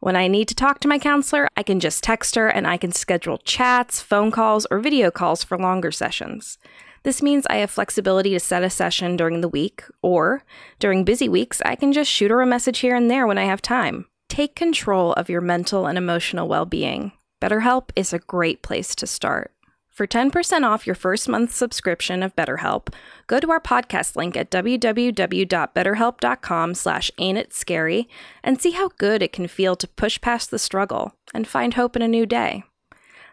[0.00, 2.76] When I need to talk to my counselor, I can just text her and I
[2.76, 6.56] can schedule chats, phone calls, or video calls for longer sessions.
[7.02, 10.44] This means I have flexibility to set a session during the week, or
[10.78, 13.44] during busy weeks, I can just shoot her a message here and there when I
[13.44, 14.06] have time.
[14.28, 17.12] Take control of your mental and emotional well being.
[17.40, 19.52] BetterHelp is a great place to start.
[19.98, 22.94] For 10% off your first month subscription of BetterHelp,
[23.26, 28.08] go to our podcast link at www.betterhelp.com slash ain't scary
[28.44, 31.96] and see how good it can feel to push past the struggle and find hope
[31.96, 32.62] in a new day.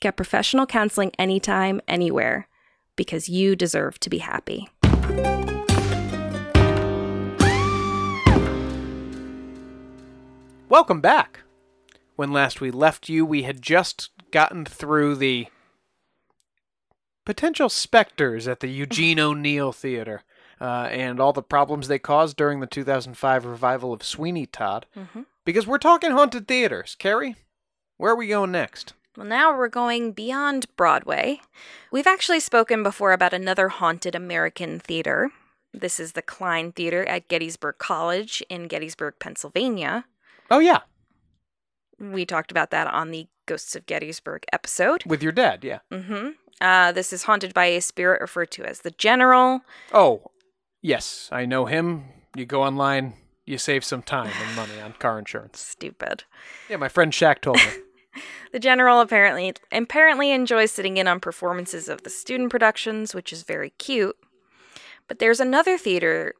[0.00, 2.46] Get professional counseling anytime, anywhere,
[2.94, 4.68] because you deserve to be happy.
[10.70, 11.40] Welcome back.
[12.16, 15.46] When last we left you, we had just gotten through the
[17.24, 20.24] potential specters at the Eugene O'Neill Theater
[20.60, 24.84] uh, and all the problems they caused during the 2005 revival of Sweeney Todd.
[25.46, 26.96] Because we're talking haunted theaters.
[26.98, 27.36] Carrie,
[27.96, 28.92] where are we going next?
[29.16, 31.40] Well, now we're going beyond Broadway.
[31.90, 35.30] We've actually spoken before about another haunted American theater.
[35.72, 40.04] This is the Kline Theater at Gettysburg College in Gettysburg, Pennsylvania.
[40.50, 40.80] Oh, yeah.
[41.98, 45.04] We talked about that on the Ghosts of Gettysburg episode.
[45.04, 45.80] With your dad, yeah.
[45.90, 46.30] Mm-hmm.
[46.60, 49.60] Uh, this is haunted by a spirit referred to as the General.
[49.92, 50.30] Oh,
[50.82, 52.04] yes, I know him.
[52.36, 53.14] You go online,
[53.46, 55.60] you save some time and money on car insurance.
[55.60, 56.24] Stupid.
[56.68, 57.64] Yeah, my friend Shaq told me.
[58.50, 63.42] The General apparently apparently enjoys sitting in on performances of the student productions, which is
[63.42, 64.16] very cute.
[65.06, 66.34] But there's another theater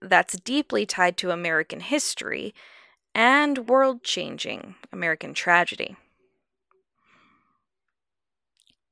[0.00, 2.54] that's deeply tied to American history
[3.14, 5.96] and world-changing American tragedy.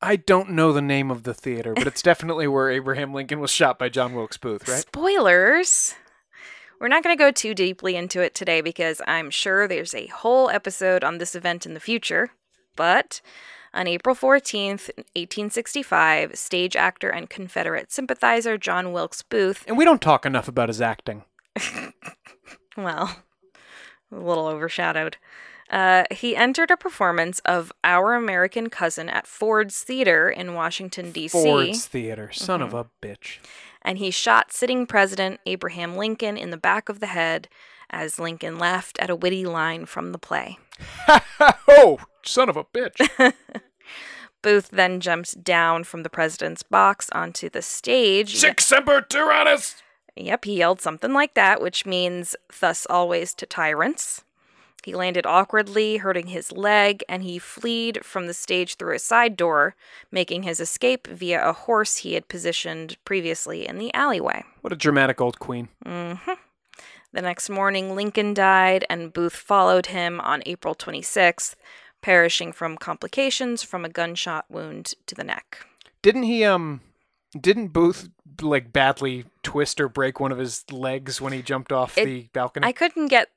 [0.00, 3.50] I don't know the name of the theater, but it's definitely where Abraham Lincoln was
[3.50, 4.80] shot by John Wilkes Booth, right?
[4.80, 5.94] Spoilers.
[6.80, 10.08] We're not going to go too deeply into it today because I'm sure there's a
[10.08, 12.30] whole episode on this event in the future.
[12.74, 13.20] But
[13.72, 20.02] on April 14th, 1865, stage actor and Confederate sympathizer John Wilkes Booth, And we don't
[20.02, 21.22] talk enough about his acting.
[22.76, 23.16] well,
[24.12, 25.16] a little overshadowed,
[25.70, 31.28] uh, he entered a performance of Our American Cousin at Ford's Theater in Washington, D.C.
[31.42, 32.74] Ford's Theater, son Mm-hmm.
[32.76, 33.38] of a bitch.
[33.80, 37.48] and he shot sitting President Abraham Lincoln in the back of the head
[37.90, 40.58] as Lincoln laughed at a witty line from the play.
[41.68, 43.00] oh, son of a bitch.
[44.42, 48.36] Booth then jumps down from the president's box onto the stage.
[48.36, 49.76] Sic semper tyrannis!
[50.16, 54.22] Yep, he yelled something like that, which means thus always to tyrants.
[54.84, 59.36] He landed awkwardly, hurting his leg, and he fled from the stage through a side
[59.36, 59.76] door,
[60.10, 64.44] making his escape via a horse he had positioned previously in the alleyway.
[64.60, 65.68] what a dramatic old queen.
[65.86, 66.14] hmm
[67.12, 71.54] The next morning, Lincoln died, and Booth followed him on April 26th,
[72.00, 75.64] perishing from complications from a gunshot wound to the neck.
[76.02, 76.80] Didn't he, um,
[77.38, 78.08] didn't Booth,
[78.40, 82.28] like, badly twist or break one of his legs when he jumped off It- the
[82.32, 82.66] balcony?
[82.66, 83.28] I couldn't get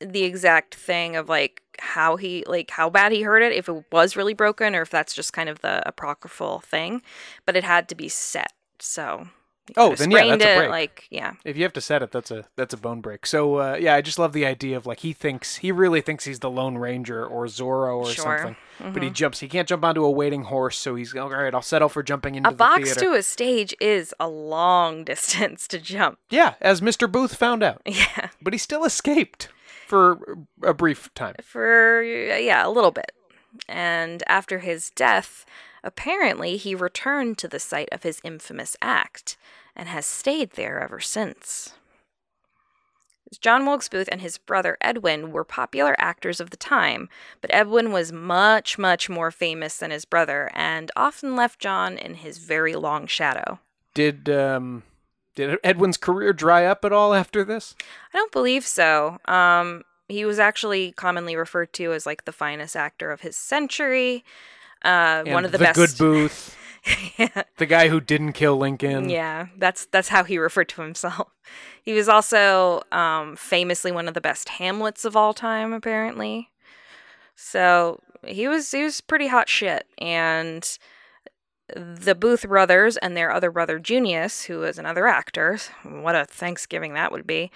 [0.00, 3.84] the exact thing of like how he like how bad he hurt it if it
[3.92, 7.00] was really broken or if that's just kind of the apocryphal thing
[7.46, 9.28] but it had to be set so
[9.76, 10.70] Oh, then yeah, that's a break.
[10.70, 13.24] like yeah If you have to set it, that's a that's a bone break.
[13.26, 16.24] So uh, yeah, I just love the idea of like he thinks he really thinks
[16.26, 18.38] he's the Lone Ranger or Zorro or Sure.
[18.38, 18.56] something,
[18.92, 19.40] but he jumps.
[19.40, 21.54] He can't jump onto a waiting horse, so he's all right.
[21.54, 23.00] I'll settle for jumping into a box theater.
[23.00, 27.10] to a stage is a long distance to jump Yeah, as Mr.
[27.10, 29.48] Booth found out, yeah but he still escaped
[29.86, 30.18] for
[30.62, 31.36] a brief time.
[31.42, 33.12] for yeah a little bit
[33.68, 35.46] and after his death
[35.84, 39.36] apparently he returned to the site of his infamous act
[39.76, 41.74] and has stayed there ever since
[43.40, 47.08] John Wilkes Booth and his brother Edwin were popular actors of the time,
[47.40, 52.14] but Edwin was much, much more famous than his brother and often left John in
[52.14, 53.58] his very long shadow.
[53.94, 54.82] Did um
[55.34, 57.74] did Edwin's career dry up at all after this?
[58.12, 59.18] I don't believe so.
[59.24, 64.24] Um, he was actually commonly referred to as like the finest actor of his century.
[64.84, 65.76] Uh, one of the, the best.
[65.76, 66.56] good Booth,
[67.18, 69.08] yeah, the guy who didn't kill Lincoln.
[69.08, 71.28] yeah, that's that's how he referred to himself.
[71.82, 76.48] He was also um, famously one of the best Hamlets of all time, apparently.
[77.36, 80.78] So he was he was pretty hot shit, and
[81.74, 85.58] the Booth brothers and their other brother Junius, who was another actor.
[85.82, 87.50] What a Thanksgiving that would be.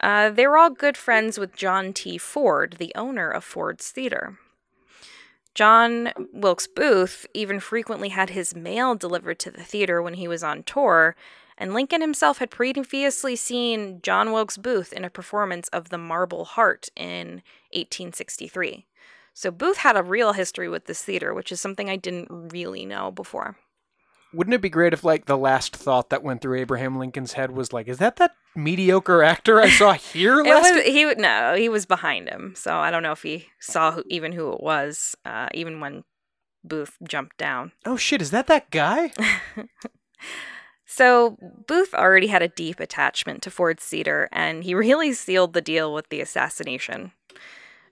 [0.00, 2.18] Uh, they were all good friends with John T.
[2.18, 4.38] Ford, the owner of Ford's Theater.
[5.58, 10.44] John Wilkes Booth even frequently had his mail delivered to the theater when he was
[10.44, 11.16] on tour,
[11.56, 16.44] and Lincoln himself had previously seen John Wilkes Booth in a performance of The Marble
[16.44, 17.42] Heart in
[17.72, 18.86] 1863.
[19.34, 22.86] So Booth had a real history with this theater, which is something I didn't really
[22.86, 23.56] know before.
[24.32, 27.50] Wouldn't it be great if like the last thought that went through Abraham Lincoln's head
[27.50, 31.68] was like, "Is that that mediocre actor I saw here last?" was he no, he
[31.68, 35.14] was behind him, so I don't know if he saw who, even who it was,
[35.24, 36.04] uh, even when
[36.64, 37.72] Booth jumped down.
[37.86, 39.12] oh shit, is that that guy?
[40.90, 41.36] So
[41.66, 45.92] Booth already had a deep attachment to Ford's Theater, and he really sealed the deal
[45.92, 47.12] with the assassination.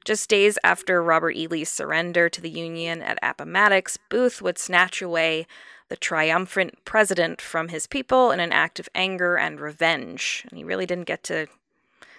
[0.07, 1.46] Just days after Robert E.
[1.46, 5.46] Lee's surrender to the Union at Appomattox, Booth would snatch away
[5.88, 10.44] the triumphant president from his people in an act of anger and revenge.
[10.49, 11.46] And he really didn't get to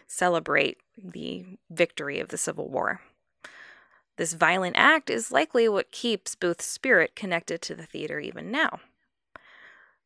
[0.08, 3.02] celebrate the victory of the Civil War.
[4.15, 8.80] This violent act is likely what keeps Booth's spirit connected to the theater even now.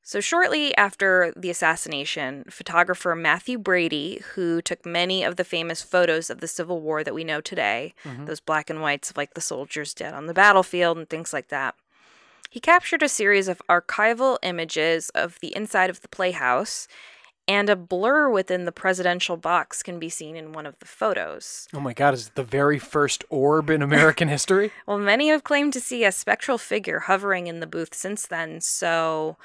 [0.03, 6.31] So, shortly after the assassination, photographer Mathew Brady, who took many of the famous photos
[6.31, 8.25] of the Civil War that we know today, mm-hmm.
[8.25, 11.49] those black and whites of like the soldiers dead on the battlefield and things like
[11.49, 11.75] that,
[12.51, 16.85] he captured a series of archival images of the inside of the playhouse
[17.47, 21.69] and a blur within the presidential box can be seen in one of the photos.
[21.73, 22.13] Oh my God!
[22.13, 24.71] Is it the very first orb in American history?
[24.85, 28.59] Well, many have claimed to see a spectral figure hovering in the booth since then,
[28.59, 29.37] so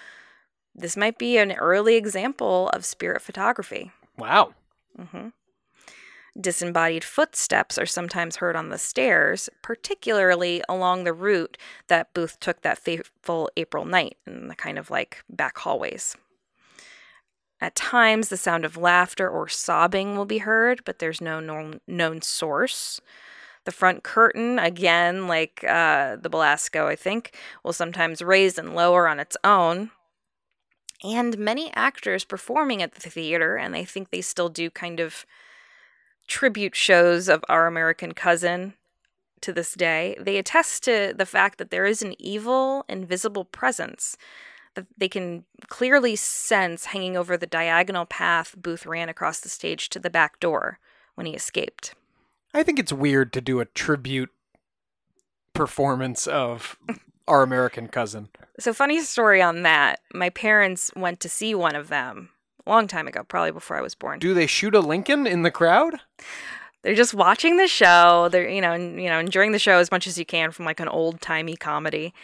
[0.74, 3.92] this might be an early example of spirit photography.
[4.18, 4.54] Wow.
[4.98, 5.28] Mm hmm
[6.38, 11.56] Disembodied footsteps are sometimes heard on the stairs, particularly along the route
[11.88, 16.16] that Booth took that fateful April night in the kind of like back hallways.
[17.60, 21.80] At times, the sound of laughter or sobbing will be heard, but there's no known,
[21.86, 23.00] known source.
[23.64, 27.34] The front curtain, again, like uh, the Belasco, I think,
[27.64, 29.90] will sometimes raise and lower on its own.
[31.02, 35.24] And many actors performing at the theater, and I think they still do kind of
[36.26, 38.74] tribute shows of Our American Cousin
[39.40, 44.16] to this day, they attest to the fact that there is an evil, invisible presence
[44.74, 49.88] that they can clearly sense hanging over the diagonal path Booth ran across the stage
[49.88, 50.78] to the back door
[51.14, 51.94] when he escaped.
[52.54, 54.30] I think it's weird to do a tribute
[55.52, 56.78] performance of
[57.26, 58.28] our American cousin.
[58.58, 60.00] So, funny story on that.
[60.14, 62.30] My parents went to see one of them
[62.66, 64.18] long time ago, probably before I was born.
[64.18, 65.94] Do they shoot a Lincoln in the crowd?
[66.82, 68.28] They're just watching the show.
[68.30, 70.64] They're you know and, you know enjoying the show as much as you can from
[70.64, 72.14] like an old timey comedy,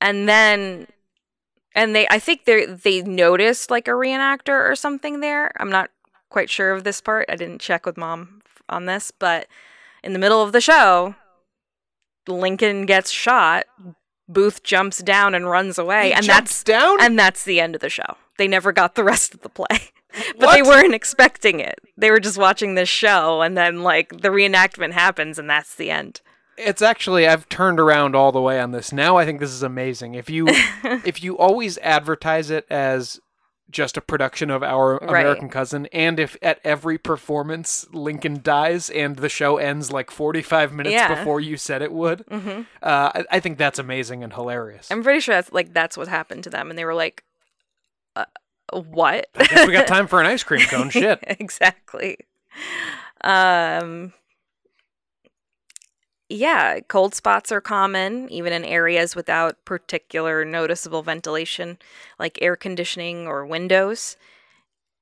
[0.00, 0.86] and then
[1.74, 5.52] and they I think they they noticed like a reenactor or something there.
[5.60, 5.90] I'm not
[6.30, 7.26] quite sure of this part.
[7.28, 9.46] I didn't check with mom on this, but
[10.02, 11.14] in the middle of the show,
[12.26, 13.66] Lincoln gets shot.
[14.28, 17.00] Booth jumps down and runs away, He and that's down?
[17.00, 18.16] and that's the end of the show.
[18.38, 19.90] They never got the rest of the play.
[20.38, 21.78] but they weren't expecting it.
[21.96, 25.90] They were just watching this show and then like the reenactment happens and that's the
[25.90, 26.20] end.
[26.56, 28.92] It's actually I've turned around all the way on this.
[28.92, 30.14] Now I think this is amazing.
[30.14, 30.46] If you
[31.04, 33.20] if you always advertise it as
[33.70, 35.20] just a production of our Right.
[35.22, 40.72] American cousin and if at every performance Lincoln dies and the show ends like 45
[40.72, 41.14] minutes Yeah.
[41.14, 42.24] before you said it would.
[42.30, 44.90] hmm Uh, I, I think that's amazing and hilarious.
[44.90, 47.22] I'm pretty sure that's like that's what happened to them and they were like
[48.72, 49.28] what?
[49.36, 50.90] I guess we got time for an ice cream cone.
[50.90, 51.18] Shit.
[51.26, 52.18] exactly.
[53.22, 54.12] Um
[56.28, 61.78] yeah, cold spots are common, even in areas without particular noticeable ventilation,
[62.18, 64.16] like air conditioning or windows.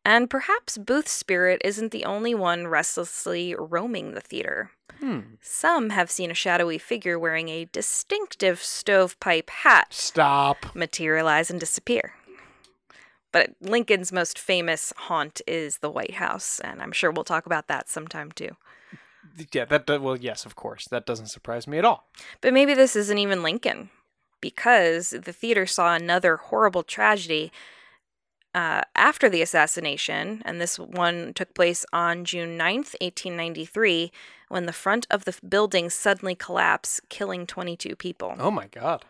[0.04, 4.72] And perhaps Booth's spirit isn't the only one restlessly roaming the theater.
[5.00, 5.20] Hmm.
[5.40, 10.74] Some have seen a shadowy figure wearing a distinctive stovepipe hat Stop.
[10.74, 12.12] materialize and disappear.
[13.35, 17.66] But Lincoln's most famous haunt is the White House, and I'm sure we'll talk about
[17.66, 18.51] that sometime too.
[19.53, 20.87] Yeah, that, that well, yes, of course.
[20.87, 22.07] That doesn't surprise me at all.
[22.41, 23.91] But maybe this isn't even Lincoln,
[24.41, 27.51] because the theater saw another horrible tragedy
[28.55, 34.12] uh, after the assassination, and this one took place on June 9th, 1893,
[34.49, 38.37] when the front of the building suddenly collapsed, killing 22 people.
[38.39, 39.05] Oh my god.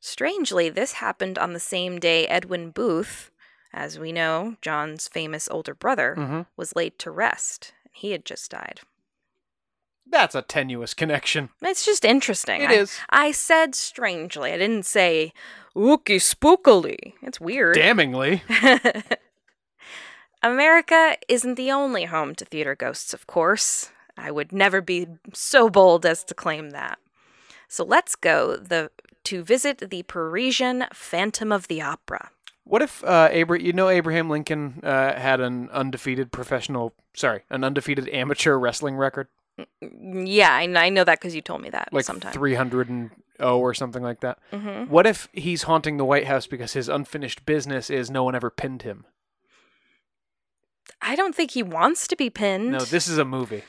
[0.00, 3.30] Strangely, this happened on the same day Edwin Booth,
[3.72, 6.46] as we know, John's famous older brother, Mhm.
[6.56, 7.72] was laid to rest.
[7.92, 8.80] He had just died.
[10.06, 11.50] That's a tenuous connection.
[11.62, 12.60] It's just interesting.
[12.62, 12.98] It I, is.
[13.08, 14.52] I said strangely.
[14.52, 15.32] I didn't say
[15.74, 17.14] ooky spookily.
[17.22, 17.76] It's weird.
[17.76, 18.42] Damningly.
[20.42, 23.90] America isn't the only home to theater ghosts, of course.
[24.16, 26.98] I would never be so bold as to claim that.
[27.68, 28.90] So let's go the
[29.24, 32.30] to visit the Parisian Phantom of the Opera.
[32.64, 37.64] What if uh, Abra- you know Abraham Lincoln uh, had an undefeated professional, sorry, an
[37.64, 39.28] undefeated amateur wrestling record,
[39.80, 42.32] Yeah, I, I know that because you told me that like sometime.
[42.32, 44.38] 300 and 0 or something like that.
[44.52, 48.34] hmm What if he's haunting the White House because his unfinished business is no one
[48.36, 49.06] ever pinned him?
[51.00, 52.70] I don't think he wants to be pinned.
[52.72, 53.64] No, this is a movie.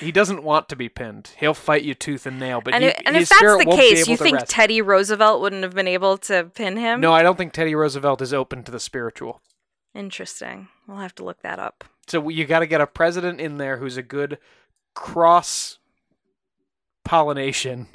[0.00, 1.32] He doesn't want to be pinned.
[1.38, 3.76] He'll fight you tooth and nail, but and, he, if, and his if that's the
[3.76, 4.50] case, you think rest.
[4.50, 7.00] Teddy Roosevelt wouldn't have been able to pin him?
[7.00, 9.40] No, I don't think Teddy Roosevelt is open to the spiritual.
[9.94, 10.68] Interesting.
[10.86, 11.84] We'll have to look that up.
[12.06, 14.38] So you got to get a president in there who's a good
[14.94, 15.78] cross
[17.04, 17.88] pollination.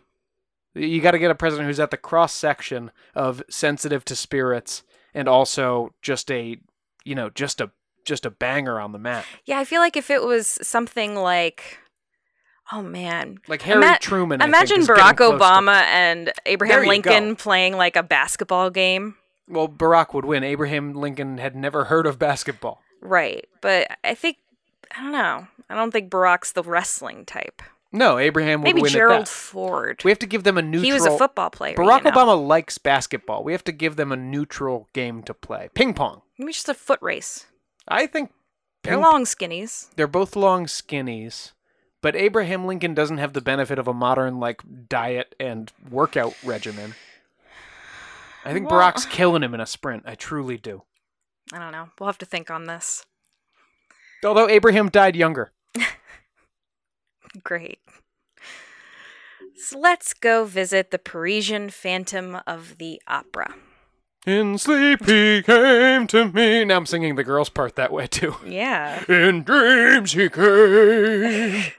[0.73, 4.83] You got to get a president who's at the cross section of sensitive to spirits
[5.13, 6.57] and also just a,
[7.03, 7.71] you know, just a
[8.07, 9.25] just a banger on the mat.
[9.45, 11.77] Yeah, I feel like if it was something like,
[12.71, 14.41] oh man, Like Harry Ima- Truman.
[14.41, 17.35] I think, imagine Barack close to- Obama and Abraham Lincoln go.
[17.35, 19.15] playing like a basketball game.
[19.47, 20.43] well, Barack would win.
[20.43, 22.81] Abraham Lincoln had never heard of basketball.
[23.01, 24.37] Right, but I think
[24.97, 25.47] I don't know.
[25.69, 27.61] I don't think Barack's the wrestling type.
[27.91, 29.29] No, Abraham would Maybe win Gerald.
[29.29, 30.01] Ford.
[30.03, 30.83] We have to give them a neutral.
[30.83, 31.75] he was a football player.
[31.75, 32.11] Barack you know.
[32.11, 33.43] Obama likes basketball.
[33.43, 35.69] We have to give them a neutral game to play.
[35.73, 36.21] Ping pong.
[36.37, 37.45] Maybe just a foot race.
[37.87, 38.31] I think
[38.83, 39.87] They're long skinnies.
[39.95, 41.51] They're both long skinnies,
[42.01, 46.95] but Abraham Lincoln doesn't have the benefit of a modern like diet and workout regimen.
[48.45, 50.03] I think Well- Barack's killing him in a sprint.
[50.05, 50.83] I truly do.
[51.53, 51.89] I don't know.
[51.99, 53.05] We'll have to think on this.
[54.23, 55.51] Although Abraham died younger.
[57.43, 57.79] Great.
[59.55, 63.55] So let's go visit the Parisian Phantom of the Opera.
[64.27, 66.65] In sleep he came to me.
[66.65, 68.35] Now I'm singing the girl's part that way too.
[68.45, 69.01] Yeah.
[69.07, 71.63] In dreams he came.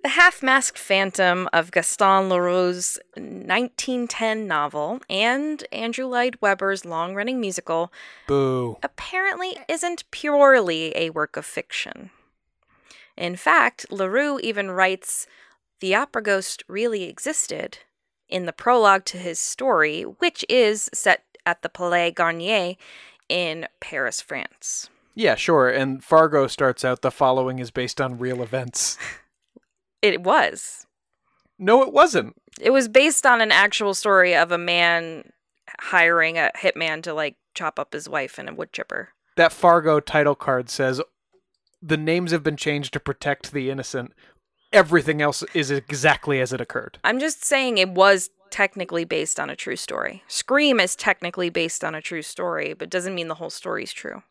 [0.00, 7.40] The Half Masked Phantom of Gaston Leroux's 1910 novel and Andrew Lloyd Webber's long running
[7.40, 7.92] musical
[8.28, 8.76] Boo.
[8.84, 12.10] apparently isn't purely a work of fiction.
[13.16, 15.26] In fact, Leroux even writes
[15.80, 17.78] the opera ghost really existed
[18.28, 22.76] in the prologue to his story, which is set at the Palais Garnier
[23.28, 24.90] in Paris, France.
[25.14, 25.68] Yeah, sure.
[25.68, 28.96] And Fargo starts out the following is based on real events.
[30.00, 30.86] It was.
[31.58, 32.36] No, it wasn't.
[32.60, 35.32] It was based on an actual story of a man
[35.80, 39.08] hiring a hitman to like chop up his wife in a wood chipper.
[39.34, 41.02] That Fargo title card says
[41.82, 44.12] the names have been changed to protect the innocent.
[44.72, 47.00] Everything else is exactly as it occurred.
[47.02, 50.22] I'm just saying it was technically based on a true story.
[50.28, 54.22] Scream is technically based on a true story, but doesn't mean the whole story's true.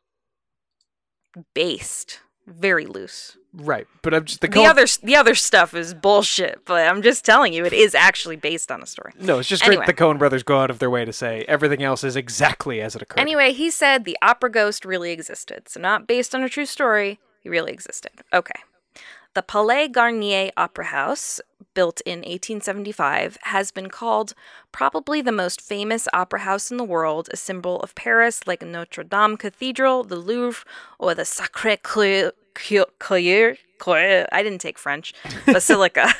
[1.54, 2.20] Based.
[2.48, 3.38] Very loose.
[3.54, 7.26] Right, but I'm just the, The other the other stuff is bullshit, but I'm just
[7.26, 9.12] telling you it is actually based on a story.
[9.20, 9.86] No, it's just Anyway.
[9.86, 12.80] great the Coen brothers go out of their way to say everything else is exactly
[12.80, 13.20] as it occurred.
[13.20, 15.68] Anyway, he said the opera ghost really existed.
[15.68, 18.12] So, not based on a true story, he really existed.
[18.32, 18.60] Okay.
[19.34, 21.40] The Palais Garnier Opera House,
[21.74, 24.34] built in 1875, has been called
[24.72, 29.04] probably the most famous opera house in the world, a symbol of Paris like Notre
[29.04, 30.66] Dame Cathedral, the Louvre,
[30.98, 31.24] or the.
[31.84, 35.14] Coeur, Coeur, I didn't take French.
[35.46, 36.14] Basilica.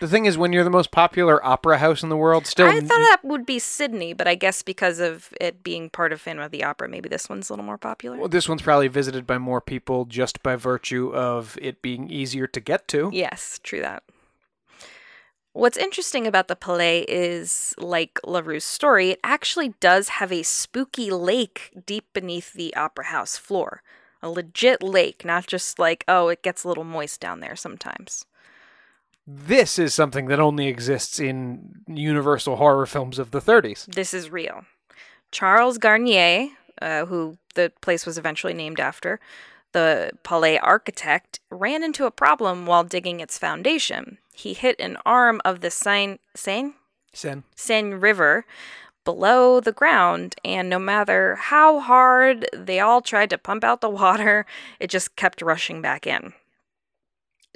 [0.00, 2.80] The thing is, when you're the most popular opera house in the world, still I
[2.80, 6.44] thought that would be Sydney, but I guess because of it being part of Phantom
[6.44, 8.18] of the Opera, maybe this one's a little more popular.
[8.18, 12.46] well, this one's probably visited by more people just by virtue of it being easier
[12.46, 13.10] to get to.
[13.12, 14.02] Yes, true that.
[15.52, 21.10] What's interesting about the Palais is, like Leroux's story, it actually does have a spooky
[21.10, 23.82] lake deep beneath the opera house floor.
[24.22, 28.26] A legit lake, not just like, oh, it gets a little moist down there sometimes.
[29.26, 33.86] This is something that only exists in Universal horror films of the 30s.
[33.86, 34.64] This is real.
[35.32, 36.50] Charles Garnier,
[36.80, 39.18] uh, who the place was eventually named after,
[39.72, 44.18] the Palais architect, ran into a problem while digging its foundation.
[44.32, 46.74] He hit an arm of the Seine, Seine?
[47.12, 47.44] Sen.
[47.56, 48.46] Seine River
[49.04, 53.88] below the ground, and no matter how hard they all tried to pump out the
[53.88, 54.46] water,
[54.78, 56.32] it just kept rushing back in.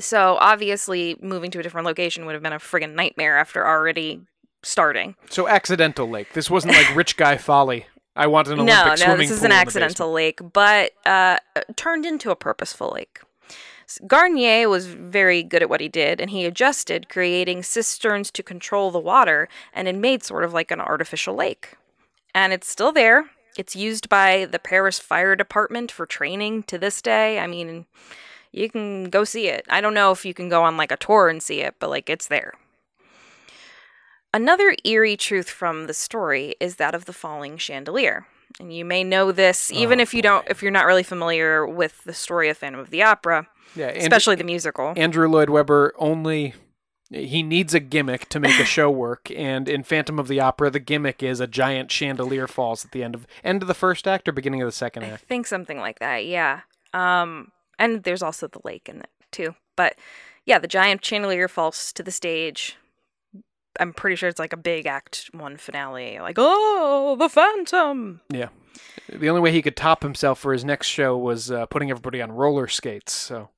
[0.00, 4.20] So obviously, moving to a different location would have been a friggin' nightmare after already
[4.62, 5.14] starting.
[5.30, 6.32] So accidental lake.
[6.32, 7.86] This wasn't like rich guy folly.
[8.16, 11.38] I want an Olympic no, no, this is an accidental lake, but uh,
[11.76, 13.20] turned into a purposeful lake.
[14.06, 18.90] Garnier was very good at what he did, and he adjusted, creating cisterns to control
[18.90, 21.76] the water, and it made sort of like an artificial lake.
[22.32, 23.30] And it's still there.
[23.56, 27.40] It's used by the Paris Fire Department for training to this day.
[27.40, 27.86] I mean,
[28.52, 29.64] you can go see it.
[29.68, 31.90] I don't know if you can go on like a tour and see it, but
[31.90, 32.54] like it's there.
[34.32, 38.26] Another eerie truth from the story is that of the falling chandelier.
[38.60, 41.66] And you may know this even Oh, if you don't if you're not really familiar
[41.66, 44.92] with the story of Phantom of the Opera, Yeah, especially the musical.
[44.96, 46.54] Andrew Lloyd Webber only
[47.12, 50.70] he needs a gimmick to make a show work, and in Phantom of the Opera,
[50.70, 54.06] the gimmick is a giant chandelier falls at the end of end of the first
[54.06, 55.24] act or beginning of the second I act.
[55.24, 56.60] think something like that, yeah.
[56.92, 57.50] Um
[57.80, 59.56] and there's also the lake in it too.
[59.74, 59.96] But
[60.44, 62.76] yeah, the giant chandelier falls to the stage.
[63.80, 66.20] I'm pretty sure it's like a big act one finale.
[66.20, 68.20] Like, oh, the phantom.
[68.28, 68.48] Yeah.
[69.08, 72.20] The only way he could top himself for his next show was uh, putting everybody
[72.20, 73.12] on roller skates.
[73.12, 73.48] So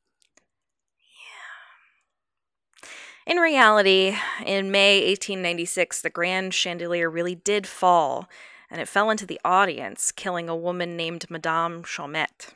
[2.82, 2.86] Yeah.
[3.26, 8.28] In reality, in May 1896, the grand chandelier really did fall,
[8.70, 12.54] and it fell into the audience, killing a woman named Madame Chaumette.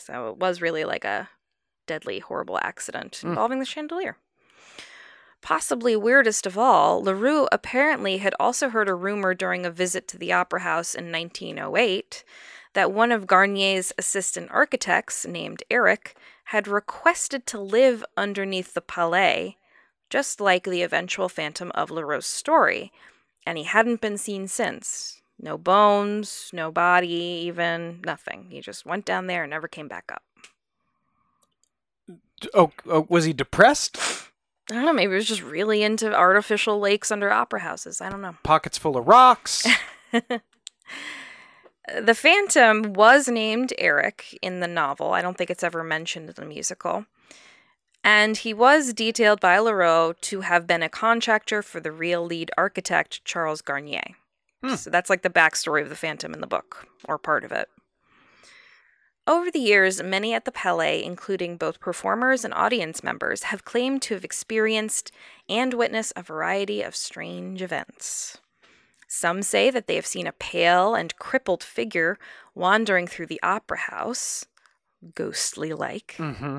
[0.00, 1.28] So it was really like a
[1.86, 3.28] deadly, horrible accident hmm.
[3.28, 4.16] involving the chandelier.
[5.42, 10.18] Possibly weirdest of all, Leroux apparently had also heard a rumor during a visit to
[10.18, 12.24] the Opera House in 1908
[12.74, 19.56] that one of Garnier's assistant architects, named Eric, had requested to live underneath the Palais,
[20.08, 22.92] just like the eventual Phantom of Leroux's story,
[23.46, 25.19] and he hadn't been seen since.
[25.42, 28.46] No bones, no body, even nothing.
[28.50, 30.22] He just went down there and never came back up.
[32.54, 33.98] Oh, oh, was he depressed?
[34.70, 38.00] I don't know, maybe he was just really into artificial lakes under opera houses.
[38.00, 38.36] I don't know.
[38.42, 39.66] Pockets full of rocks.
[41.98, 45.12] The Phantom was named Eric in the novel.
[45.12, 47.06] I don't think it's ever mentioned in the musical.
[48.04, 52.50] And he was detailed by Leroux to have been a contractor for the real lead
[52.56, 54.16] architect, Charles Garnier.
[54.76, 57.68] So that's like the backstory of the Phantom in the book, or part of it.
[59.26, 64.02] Over the years, many at the Palais, including both performers and audience members, have claimed
[64.02, 65.12] to have experienced
[65.48, 68.38] and witnessed a variety of strange events.
[69.06, 72.18] Some say that they have seen a pale and crippled figure
[72.54, 74.46] wandering through the opera house,
[75.14, 76.16] ghostly like.
[76.18, 76.58] mm-hmm.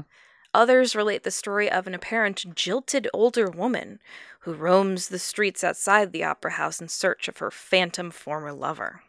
[0.53, 3.99] Others relate the story of an apparent jilted older woman
[4.41, 9.01] who roams the streets outside the opera house in search of her phantom former lover.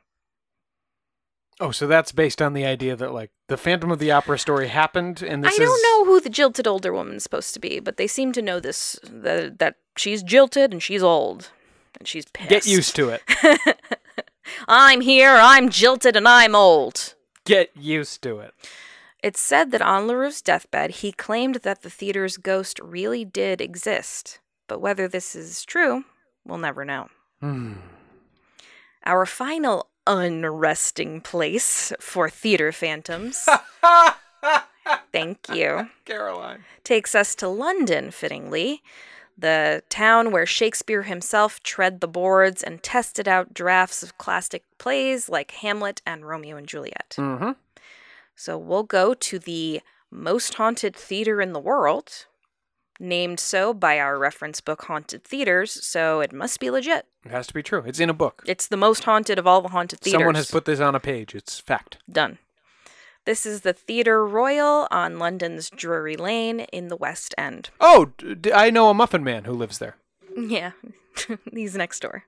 [1.61, 4.69] Oh, so that's based on the idea that like the Phantom of the Opera story
[4.69, 7.79] happened, and this I don't is know who the jilted older woman's supposed to be,
[7.79, 11.51] but they seem to know this that, that she's jilted and she's old
[11.99, 12.51] and she's pissed.
[12.51, 13.23] Get used to it.
[14.69, 17.15] I'm here, I'm jilted, and I'm old.
[17.45, 18.55] Get used to it.
[19.23, 24.41] It's said that on Leroux's deathbed, he claimed that the theater's ghost really did exist,
[24.67, 26.05] but whether this is true,
[26.45, 27.09] we'll never know.
[27.41, 27.75] Hmm.
[29.05, 33.49] Our final unresting place for theater phantoms,
[35.13, 36.65] thank you, Caroline.
[36.83, 38.83] takes us to London, fittingly,
[39.39, 45.29] the town where Shakespeare himself tread the boards and tested out drafts of classic plays
[45.29, 47.15] like Hamlet and Romeo and Juliet.
[47.17, 47.53] Mm-hmm.
[48.35, 49.81] So we'll go to the
[50.11, 52.27] most haunted theater in the world,
[53.01, 57.07] named so by our reference book Haunted Theaters, so it must be legit.
[57.25, 57.83] It has to be true.
[57.87, 58.43] It's in a book.
[58.47, 60.19] It's the most haunted of all the haunted theaters.
[60.21, 61.35] Someone has put this on a page.
[61.35, 61.99] It's fact.
[62.11, 62.39] Done.
[63.25, 67.71] This is the Theatre Royal on London's Drury Lane in the West End.
[67.81, 69.97] Oh, d- I know a muffin man who lives there.
[70.37, 70.73] Yeah,
[71.53, 72.25] he's next door.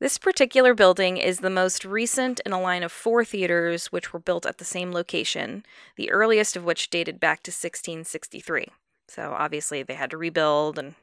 [0.00, 4.20] This particular building is the most recent in a line of four theaters which were
[4.20, 5.64] built at the same location,
[5.96, 8.68] the earliest of which dated back to 1663.
[9.08, 10.94] So obviously they had to rebuild and,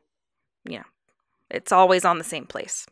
[0.64, 0.86] you know,
[1.50, 2.88] it's always on the same place.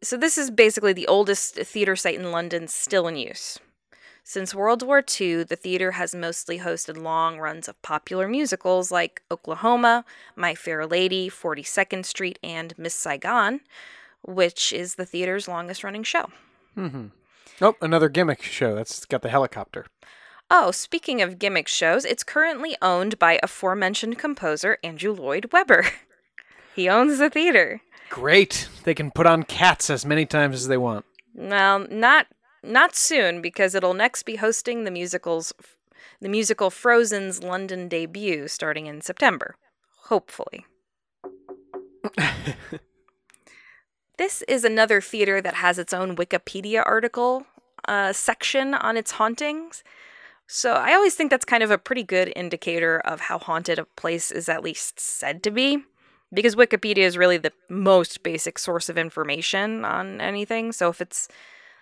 [0.00, 3.58] So this is basically the oldest theater site in London still in use.
[4.22, 9.22] Since World War II, the theater has mostly hosted long runs of popular musicals like
[9.30, 10.04] Oklahoma,
[10.36, 13.60] My Fair Lady, 42nd Street, and Miss Saigon,
[14.22, 16.30] which is the theater's longest running show.
[16.76, 17.06] Mm-hmm.
[17.60, 18.74] Oh, another gimmick show.
[18.74, 19.86] That's got the helicopter.
[20.50, 25.86] Oh, speaking of gimmick shows, it's currently owned by aforementioned composer Andrew Lloyd Webber.
[26.74, 27.82] he owns the theater.
[28.08, 28.68] Great.
[28.84, 31.04] They can put on cats as many times as they want.
[31.34, 32.26] Well, not
[32.62, 35.52] not soon because it'll next be hosting the musical's
[36.20, 39.56] the musical Frozen's London debut starting in September.
[40.04, 40.66] Hopefully.
[44.18, 47.46] this is another theater that has its own Wikipedia article
[47.86, 49.82] uh, section on its hauntings.
[50.46, 53.84] So I always think that's kind of a pretty good indicator of how haunted a
[53.84, 55.84] place is at least said to be.
[56.32, 60.72] Because Wikipedia is really the most basic source of information on anything.
[60.72, 61.28] So if it's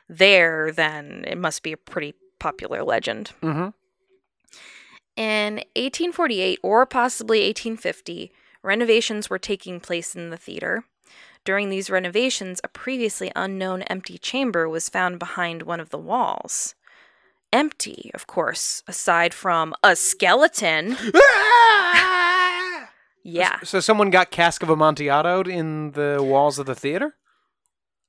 [0.09, 3.33] there, then it must be a pretty popular legend.
[3.43, 3.71] Mm-hmm.
[5.17, 8.31] In 1848 or possibly 1850,
[8.63, 10.85] renovations were taking place in the theater.
[11.47, 16.75] During these renovations, a previously unknown empty chamber was found behind one of the walls.
[17.53, 20.97] Empty, of course, aside from a skeleton.
[23.23, 23.61] yeah.
[23.63, 27.15] So someone got cask of Amontillado in the walls of the theater?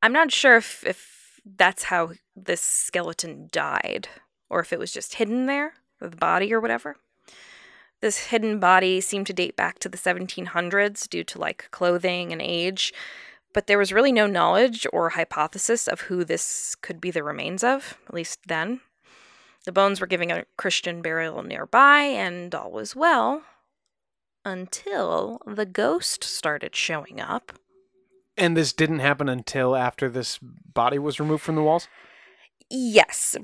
[0.01, 4.09] I'm not sure if, if that's how this skeleton died,
[4.49, 6.95] or if it was just hidden there, with the body or whatever.
[8.01, 12.41] This hidden body seemed to date back to the 1700s due to like clothing and
[12.41, 12.93] age,
[13.53, 17.63] but there was really no knowledge or hypothesis of who this could be the remains
[17.63, 18.81] of, at least then.
[19.65, 23.41] The bones were giving a Christian burial nearby, and all was well
[24.45, 27.51] until the ghost started showing up.
[28.37, 31.87] And this didn't happen until after this body was removed from the walls?
[32.69, 33.35] Yes,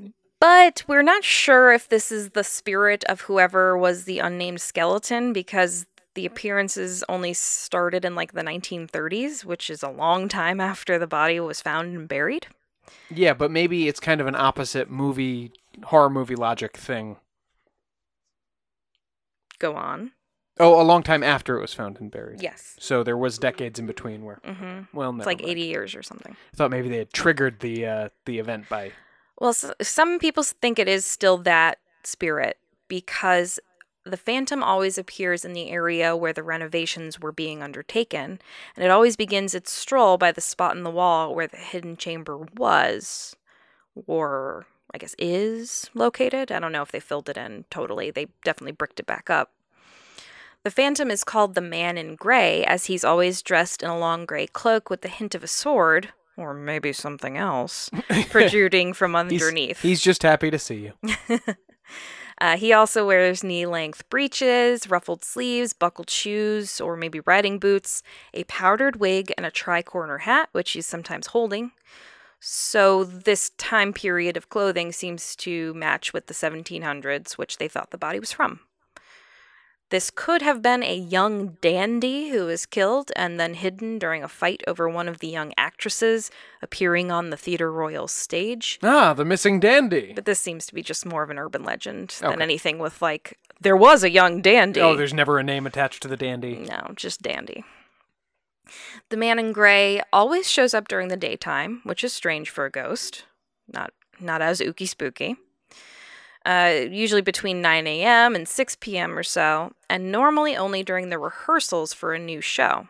[0.44, 5.32] but we're not sure if this is the spirit of whoever was the unnamed skeleton
[5.32, 10.98] because the appearances only started in like the 1930s, which is a long time after
[10.98, 12.46] the body was found and buried.
[13.08, 15.50] Yeah, but maybe it's kind of an opposite movie,
[15.84, 17.16] horror movie logic thing.
[19.58, 20.12] Go on.
[20.60, 22.42] Oh, a long time after it was found and buried.
[22.42, 22.76] Yes.
[22.78, 24.40] So there was decades in between where.
[24.44, 24.96] Mm-hmm.
[24.96, 26.36] Well, It's like 80 years or something.
[26.52, 28.92] I thought maybe they had triggered the uh, the event by.
[29.38, 32.58] Well, s some people think it is still that spirit
[32.88, 33.58] because
[34.04, 38.38] the phantom always appears in the area where the renovations were being undertaken,
[38.76, 41.96] and it always begins its stroll by the spot in the wall where the hidden
[41.96, 43.34] chamber was,
[44.06, 46.52] or I guess is located.
[46.52, 48.10] I don't know if they filled it in totally.
[48.10, 49.50] They definitely bricked it back up.
[50.62, 54.24] The Phantom is called the Man in Gray as he's always dressed in a long
[54.24, 57.90] gray cloak with the hint of a sword, or maybe something else,
[58.30, 59.80] protruding from He's- underneath.
[59.80, 61.38] He's, just happy to see you.
[62.40, 68.02] Uh, he also wears knee length breeches, ruffled sleeves, buckled shoes, or maybe riding boots,
[68.32, 71.70] a powdered wig, and a tri-corner hat, which he's sometimes holding.
[72.40, 77.92] So, this time period of clothing seems to match with the 1700s, which they thought
[77.92, 78.58] the body was from.
[79.94, 84.28] This could have been a young dandy who was killed and then hidden during a
[84.28, 88.80] fight over one of the young actresses appearing on the Theatre Royal stage.
[88.82, 90.10] Ah, the missing dandy.
[90.12, 92.42] But this seems to be just more of an urban legend than Okay.
[92.42, 94.80] anything with like there was a young dandy.
[94.80, 96.56] Oh, there's never a name attached to the dandy.
[96.56, 97.62] no, just dandy.
[99.10, 102.70] The man in gray always shows up during the daytime, which is strange for a
[102.70, 103.26] ghost.
[103.72, 105.36] Not not as ooky spooky.
[106.44, 108.34] Uh, usually between 9 a.m.
[108.34, 109.16] and 6 p.m.
[109.16, 112.86] or so, and normally only during the rehearsals for a new show.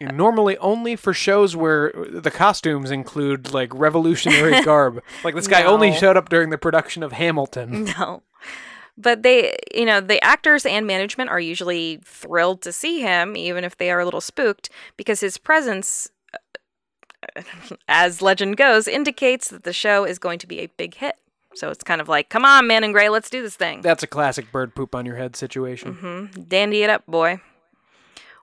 [0.00, 5.02] Normally only for shows where the costumes include like revolutionary garb.
[5.22, 7.86] Like this guy only showed up during the production of Hamilton.
[7.98, 8.22] No.
[8.96, 13.64] But they, you know, the actors and management are usually thrilled to see him, even
[13.64, 17.42] if they are a little spooked, because his presence, uh,
[17.88, 21.16] as legend goes, indicates that the show is going to be a big hit.
[21.54, 23.80] So it's kind of like, come on, man in gray, let's do this thing.
[23.80, 25.94] That's a classic bird poop on your head situation.
[25.94, 27.40] hmm Dandy it up, boy.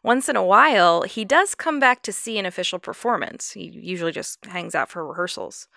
[0.03, 3.51] Once in a while, he does come back to see an official performance.
[3.51, 5.67] He usually just hangs out for rehearsals.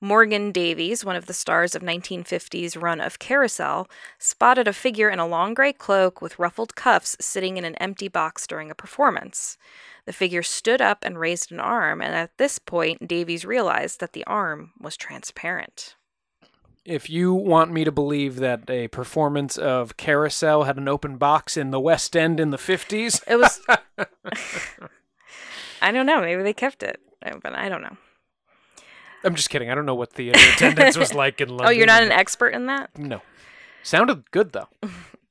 [0.00, 5.18] Morgan Davies, one of the stars of 1950's run of Carousel, spotted a figure in
[5.18, 9.56] a long gray cloak with ruffled cuffs sitting in an empty box during a performance.
[10.04, 14.12] The figure stood up and raised an arm, and at this point, Davies realized that
[14.12, 15.96] the arm was transparent.
[16.86, 21.56] If you want me to believe that a performance of Carousel had an open box
[21.56, 23.60] in the West End in the 50s, It was.
[25.82, 26.20] I don't know.
[26.20, 27.00] Maybe they kept it,
[27.42, 27.96] but I don't know.
[29.24, 29.68] I'm just kidding.
[29.68, 31.66] I don't know what the uh, attendance was like in London.
[31.66, 32.96] Oh, you're not an expert in that?
[32.96, 33.20] No.
[33.82, 34.68] Sounded good though.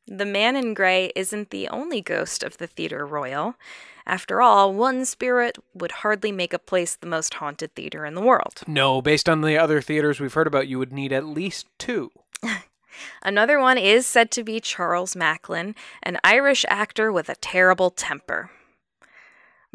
[0.08, 3.56] The man in gray isn't the only ghost of the Theatre Royal.
[4.06, 8.22] After all, one spirit would hardly make a place the most haunted theatre in the
[8.22, 8.62] world.
[8.68, 12.12] No, based on the other theaters we've heard about, you would need at least two.
[13.24, 18.51] Another one is said to be Charles Macklin, an Irish actor with a terrible temper.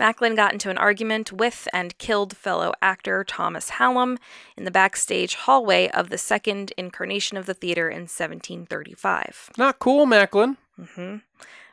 [0.01, 4.19] Macklin got into an argument with and killed fellow actor Thomas Hallam
[4.57, 9.51] in the backstage hallway of the second incarnation of the theater in 1735.
[9.59, 10.57] Not cool, Macklin.
[10.95, 11.17] hmm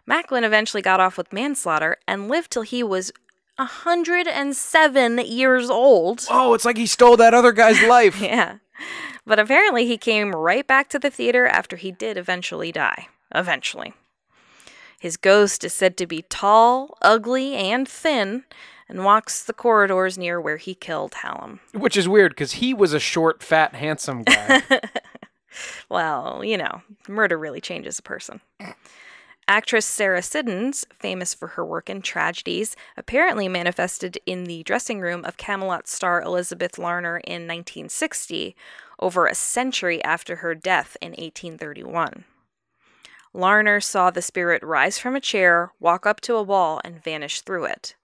[0.06, 3.14] Macklin eventually got off with manslaughter and lived till he was
[3.56, 6.26] 107 years old.
[6.30, 8.20] Oh, it's like he stole that other guy's life.
[8.20, 8.58] Yeah.
[9.26, 13.08] But apparently he came right back to the theater after he did eventually die.
[13.34, 13.94] Eventually.
[15.00, 18.44] His ghost is said to be tall, ugly, and thin,
[18.90, 21.60] and walks the corridors near where he killed Hallam.
[21.74, 24.64] Which is weird because he was a short, fat, handsome guy.
[25.90, 28.42] Well, you know, murder really changes a person.
[29.48, 35.24] Actress Sarah Siddons, famous for her work in tragedies, apparently manifested in the dressing room
[35.24, 38.56] of Camelot star Elizabeth Larner in 1960,
[39.00, 42.26] over a century after her death in 1831.
[43.38, 47.42] Larner saw the spirit rise from a chair, walk up to a wall, and vanish
[47.42, 47.96] through it.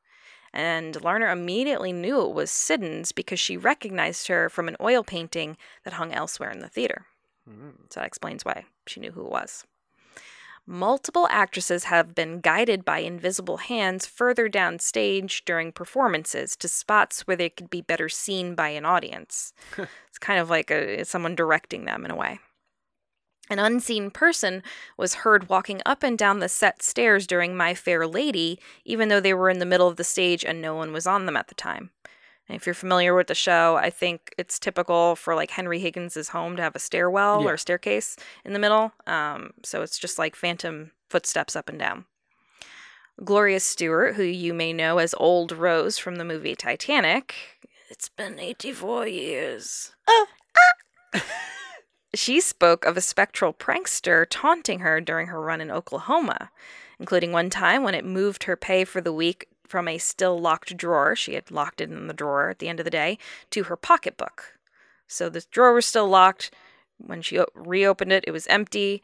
[0.53, 5.57] And Larner immediately knew it was Siddons because she recognized her from an oil painting
[5.85, 7.07] that hung elsewhere in the theater.
[7.49, 7.71] Hmm.
[7.89, 9.65] So that explains why she knew who it was.
[10.67, 17.35] Multiple actresses have been guided by invisible hands further downstage during performances to spots where
[17.35, 19.51] they could be better seen by an audience.
[20.07, 22.39] it's kind of like a, someone directing them in a way.
[23.49, 24.63] An unseen person
[24.97, 29.19] was heard walking up and down the set stairs during My Fair Lady, even though
[29.19, 31.49] they were in the middle of the stage and no one was on them at
[31.49, 31.89] the time.
[32.47, 36.29] And if you're familiar with the show, I think it's typical for like Henry Higgins'
[36.29, 37.49] home to have a stairwell Yeah.
[37.49, 38.15] or staircase
[38.45, 38.91] in the middle.
[39.07, 42.05] Um, so it's just like phantom footsteps up and down.
[43.23, 47.35] Gloria Stuart, who you may know as Old Rose from the movie Titanic,
[47.89, 49.91] it's been 84 years.
[52.13, 56.51] she spoke of a spectral prankster taunting her during her run in Oklahoma.
[56.99, 60.77] including one time when it moved her pay for the week from a still locked
[60.77, 63.17] drawer, she had locked it in the drawer at the end of the day,
[63.49, 64.59] to her pocketbook.
[65.07, 66.51] So the drawer was still locked.
[66.97, 69.01] When she reopened it, it was empty.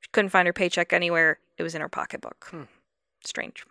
[0.00, 1.38] She couldn't find her paycheck anywhere.
[1.58, 2.46] It was in her pocketbook.
[2.50, 2.62] Hmm.
[3.24, 3.66] Strange.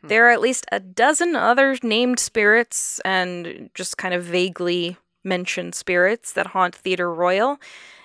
[0.00, 0.08] Hmm.
[0.08, 5.74] There are at least a dozen other named spirits and just kind of vaguely mentioned
[5.74, 7.58] spirits that haunt Theatre Royal,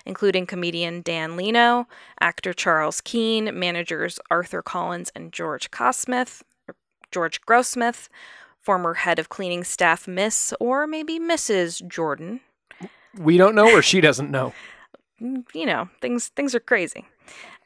[0.06, 1.86] including comedian Dan Leno,
[2.20, 6.74] actor Charles Kean, managers Arthur Collins and George Cosmith, or
[7.12, 8.08] George Grossmith,
[8.60, 11.86] former head of cleaning staff Miss or maybe Mrs.
[11.86, 12.40] Jordan.
[13.18, 14.52] We don't know or she doesn't know.
[15.22, 17.04] Mm, You know, things things are crazy.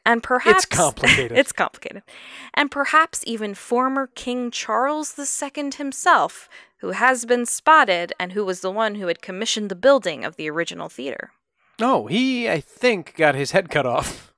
[0.05, 1.37] And perhaps it's complicated.
[1.37, 2.03] it's complicated.
[2.53, 6.49] And perhaps even former King Charles II himself,
[6.85, 10.35] who has been spotted and who was the one who had commissioned the building of
[10.35, 11.31] the original theater.
[11.79, 14.31] No, he, I think, got his head cut off.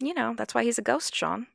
[0.00, 1.46] You know, that's why he's a ghost, Sean.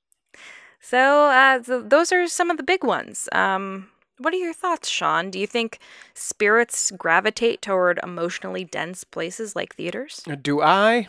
[0.80, 3.28] so, uh, th- those are some of the big ones.
[3.32, 3.88] Um,
[4.18, 5.30] what are your thoughts, Sean?
[5.30, 5.80] Do you think
[6.14, 10.22] spirits gravitate toward emotionally dense places like theaters?
[10.42, 11.08] Do I?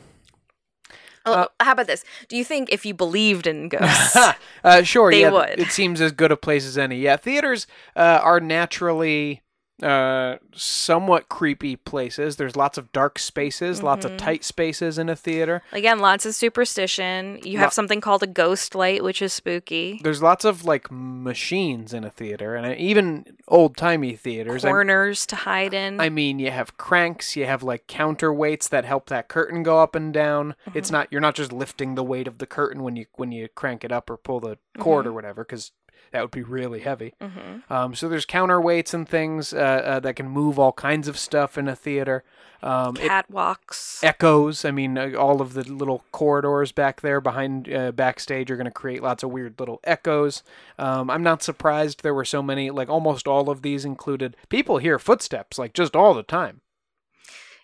[1.26, 2.04] Oh, how about this?
[2.28, 4.18] Do you think if you believed in ghosts,
[4.64, 5.32] uh, sure, They yeah.
[5.32, 5.60] would.
[5.60, 6.98] It seems as good a place as any.
[6.98, 9.43] Yeah, theaters uh, are naturally
[9.84, 12.38] uh, somewhat creepy places.
[12.38, 14.16] There's lots of dark spaces, lots Mm-hmm.
[14.16, 15.62] of tight spaces in a theater.
[15.72, 17.40] again, lots of superstition.
[17.44, 20.00] You have Lo- something called a ghost light, which is spooky.
[20.04, 24.64] There's lots of like machines in a theater, and uh, even old timey theaters.
[24.64, 26.00] Corners to hide in.
[26.00, 29.96] I mean, you have cranks, you have like counterweights that help that curtain go up
[29.96, 30.56] and down.
[30.74, 30.94] It's Mm-hmm.
[30.94, 33.84] not you're not just lifting the weight of the curtain when you when you crank
[33.84, 35.10] it up or pull the cord Mm-hmm.
[35.10, 35.72] or whatever, because
[36.14, 37.14] that would be really heavy.
[37.22, 41.18] hmm Um, so there's counterweights and things uh, uh, that can move all kinds of
[41.18, 42.24] stuff in a theater.
[42.61, 44.01] Um, Catwalks.
[44.03, 44.64] echoes.
[44.64, 48.66] I mean, uh, all of the little corridors back there behind uh, backstage are going
[48.66, 50.43] to create lots of weird little echoes.
[50.80, 52.70] Um, I'm not surprised there were so many.
[52.72, 56.61] Like almost all of these included people hear footsteps like just all the time.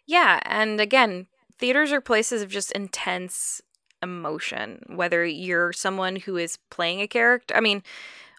[0.06, 1.28] Yeah, and again,
[1.58, 3.62] theaters are places of just intense
[4.02, 4.82] emotion.
[4.88, 7.84] Whether you're someone who is playing a character, I mean,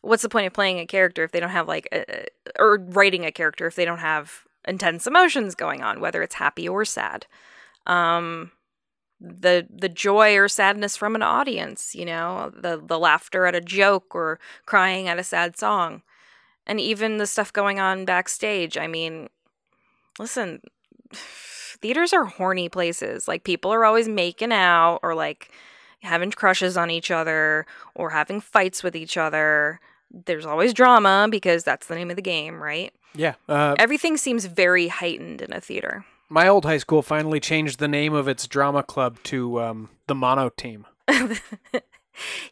[0.02, 2.26] what's the point of playing a character if they don't have like, a,
[2.58, 6.68] or writing a character if they don't have intense emotions going on, whether it's happy
[6.68, 7.26] or sad.
[7.86, 8.52] Um,
[9.20, 13.60] the the joy or sadness from an audience, you know, the the laughter at a
[13.60, 16.02] joke or crying at a sad song,
[16.66, 18.78] and even the stuff going on backstage.
[18.78, 19.28] I mean,
[20.18, 20.62] listen,
[21.12, 23.28] theaters are horny places.
[23.28, 25.50] Like people are always making out or like
[26.02, 29.80] having crushes on each other or having fights with each other.
[30.10, 32.92] There's always drama because that's the name of the game, right?
[33.14, 33.34] Yeah.
[33.48, 36.04] Uh, Everything seems very heightened in a theater.
[36.28, 40.14] my old high school finally changed the name of its drama club to um, the
[40.14, 40.86] Mono Team.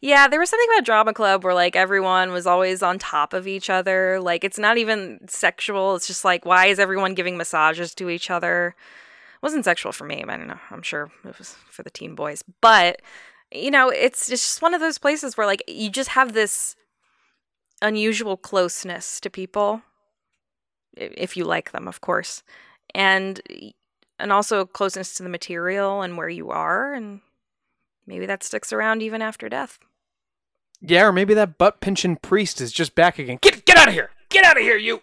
[0.01, 3.47] yeah, there was something about drama club where like everyone was always on top of
[3.47, 4.19] each other.
[4.21, 5.97] Like it's not even sexual.
[5.97, 8.75] It's just like why is everyone giving massages to each other?
[9.35, 10.25] It wasn't sexual for me.
[10.27, 10.59] I don't know.
[10.71, 12.43] I'm sure it was for the teen boys.
[12.61, 13.03] But
[13.53, 16.75] you know, it's just one of those places where like you just have this
[17.83, 19.83] unusual closeness to people
[20.97, 22.43] if you like them, of course.
[22.95, 23.41] And
[24.19, 27.21] and also closeness to the material and where you are and
[28.07, 29.79] maybe that sticks around even after death.
[30.81, 33.39] Yeah, or maybe that butt pinching priest is just back again.
[33.41, 34.11] Get get out of here!
[34.29, 35.03] Get out of here, you!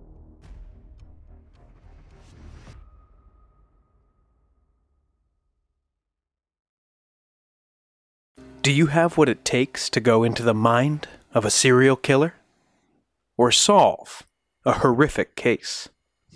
[8.61, 12.35] Do you have what it takes to go into the mind of a serial killer?
[13.35, 14.21] Or solve
[14.63, 15.89] a horrific case?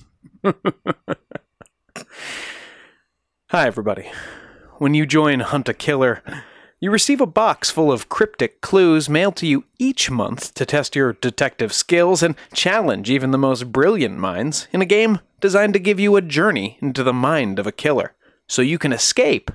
[0.44, 0.56] Hi,
[3.52, 4.10] everybody.
[4.80, 6.24] When you join Hunt a Killer,
[6.80, 10.96] you receive a box full of cryptic clues mailed to you each month to test
[10.96, 15.80] your detective skills and challenge even the most brilliant minds in a game designed to
[15.80, 18.16] give you a journey into the mind of a killer
[18.48, 19.52] so you can escape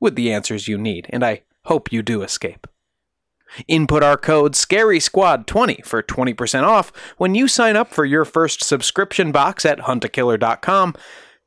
[0.00, 1.06] with the answers you need.
[1.10, 2.66] And I hope you do escape.
[3.68, 9.30] Input our code SCARY-SQUAD20 for 20% off when you sign up for your first subscription
[9.30, 10.96] box at huntakiller.com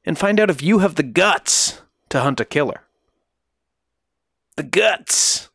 [0.05, 2.83] and find out if you have the guts to hunt a killer.
[4.55, 5.49] The guts.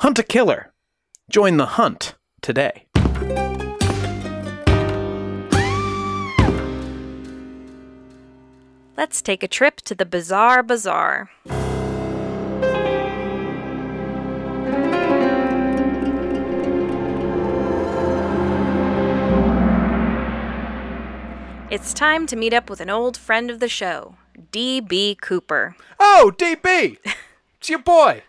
[0.00, 0.72] Hunt a killer.
[1.28, 2.86] Join the hunt today.
[8.96, 11.28] Let's take a trip to the Bizarre Bazaar.
[21.70, 24.14] It's time to meet up with an old friend of the show,
[24.50, 25.18] D.B.
[25.20, 25.76] Cooper.
[25.98, 26.96] Oh, DB!
[27.58, 28.22] It's your boy!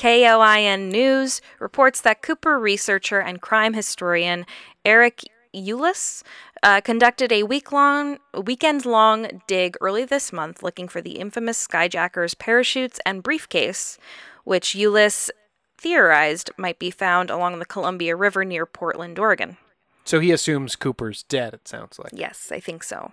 [0.00, 4.46] KOIN News reports that Cooper researcher and crime historian
[4.82, 5.24] Eric
[5.54, 6.22] Ulis
[6.62, 12.98] uh, conducted a week-long, weekend-long dig early this month looking for the infamous skyjacker's parachutes
[13.04, 13.98] and briefcase,
[14.44, 15.28] which Ulis
[15.76, 19.58] theorized might be found along the Columbia River near Portland, Oregon.
[20.04, 22.12] So he assumes Cooper's dead, it sounds like.
[22.14, 23.12] Yes, I think so.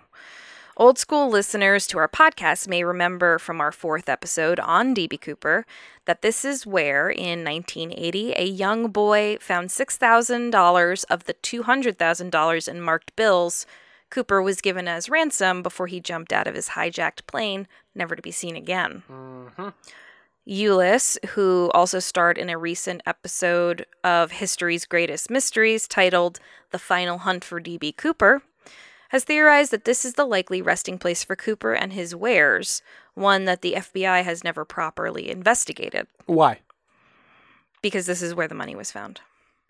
[0.78, 5.66] Old school listeners to our podcast may remember from our fourth episode on DB Cooper
[6.04, 12.80] that this is where, in 1980, a young boy found $6,000 of the $200,000 in
[12.80, 13.66] marked bills
[14.08, 17.66] Cooper was given as ransom before he jumped out of his hijacked plane,
[17.96, 19.02] never to be seen again.
[19.10, 19.68] Mm-hmm.
[20.48, 26.38] Ulis, who also starred in a recent episode of History's Greatest Mysteries titled
[26.70, 27.92] The Final Hunt for D.B.
[27.92, 28.42] Cooper,
[29.08, 32.82] has theorized that this is the likely resting place for Cooper and his wares,
[33.14, 36.60] one that the FBI has never properly investigated, Why?
[37.82, 39.20] because this is where the money was found.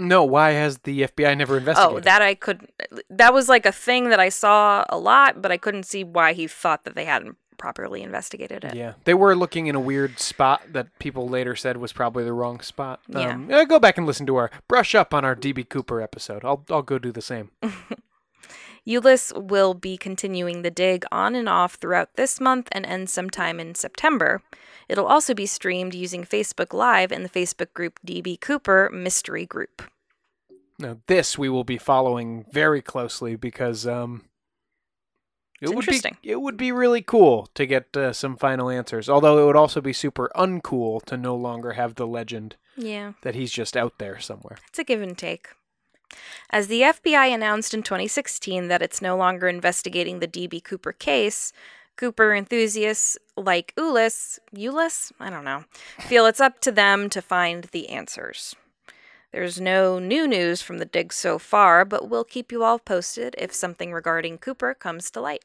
[0.00, 1.96] No, why has the FBI never investigated?
[1.96, 2.68] Oh, that I could.
[3.10, 6.34] That was like a thing that I saw a lot, but I couldn't see why
[6.34, 8.76] he thought that they hadn't properly investigated it.
[8.76, 12.32] Yeah, they were looking in a weird spot that people later said was probably the
[12.32, 13.00] wrong spot.
[13.08, 13.30] Yeah.
[13.34, 16.44] Um, uh, go back and listen to our brush up on our DB Cooper episode.
[16.44, 17.50] I'll I'll go do the same.
[18.88, 23.60] Ulis will be continuing the dig on and off throughout this month and end sometime
[23.60, 24.42] in September.
[24.88, 29.82] It'll also be streamed using Facebook Live in the Facebook group DB Cooper Mystery Group.
[30.78, 34.24] Now this we will be following very closely because um,
[35.60, 36.16] it would interesting.
[36.22, 39.08] be it would be really cool to get uh, some final answers.
[39.08, 43.12] Although it would also be super uncool to no longer have the legend Yeah.
[43.22, 44.56] that he's just out there somewhere.
[44.68, 45.48] It's a give and take.
[46.50, 51.52] As the FBI announced in 2016 that it's no longer investigating the DB Cooper case,
[51.96, 55.64] Cooper enthusiasts like Ulis, Ulis, I don't know,
[56.00, 58.54] feel it's up to them to find the answers.
[59.32, 63.34] There's no new news from the dig so far, but we'll keep you all posted
[63.36, 65.44] if something regarding Cooper comes to light.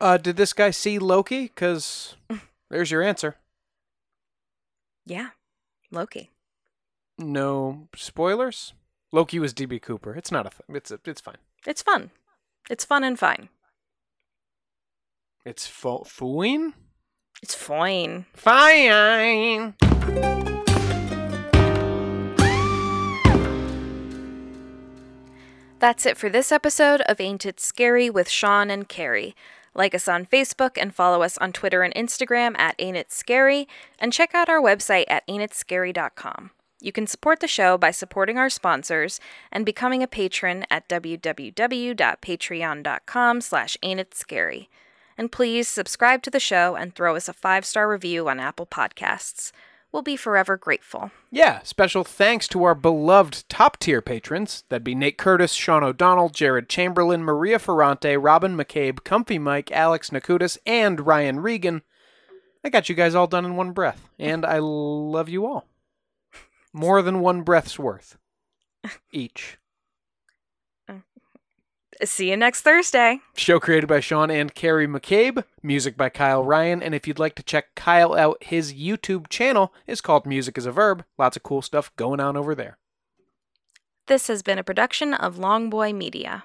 [0.00, 1.44] Uh, did this guy see Loki?
[1.44, 2.16] Because
[2.70, 3.36] there's your answer.
[5.04, 5.30] Yeah,
[5.90, 6.30] Loki.
[7.18, 8.72] No spoilers.
[9.14, 10.16] Loki was DB Cooper.
[10.16, 10.50] It's not a.
[10.50, 11.36] Th- it's a, It's fine.
[11.68, 12.10] It's fun.
[12.68, 13.48] It's fun and fine.
[15.44, 16.72] It's fo- fooing.
[17.40, 18.26] It's fine.
[18.34, 19.74] Fine.
[25.78, 29.36] That's it for this episode of Ain't It Scary with Sean and Carrie.
[29.76, 33.68] Like us on Facebook and follow us on Twitter and Instagram at Ain't It Scary,
[34.00, 36.50] and check out our website at ain'titscary.com.
[36.84, 39.18] You can support the show by supporting our sponsors
[39.50, 44.68] and becoming a patron at www.patreon.com slash ain'titscary.
[45.16, 49.50] And please subscribe to the show and throw us a five-star review on Apple Podcasts.
[49.92, 51.10] We'll be forever grateful.
[51.30, 54.64] Yeah, special thanks to our beloved top tier patrons.
[54.68, 60.10] That'd be Nate Curtis, Sean O'Donnell, Jared Chamberlain, Maria Ferrante, Robin McCabe, Comfy Mike, Alex
[60.10, 61.80] Nakutis, and Ryan Regan.
[62.62, 65.66] I got you guys all done in one breath, and I love you all.
[66.76, 68.18] More than one breath's worth.
[69.12, 69.58] Each.
[70.88, 70.94] Uh,
[72.04, 73.20] see you next Thursday.
[73.36, 75.44] Show created by Sean and Carrie McCabe.
[75.62, 76.82] Music by Kyle Ryan.
[76.82, 80.66] And if you'd like to check Kyle out, his YouTube channel is called Music is
[80.66, 81.04] a Verb.
[81.16, 82.76] Lots of cool stuff going on over there.
[84.08, 86.42] This has been a production of Longboy Media.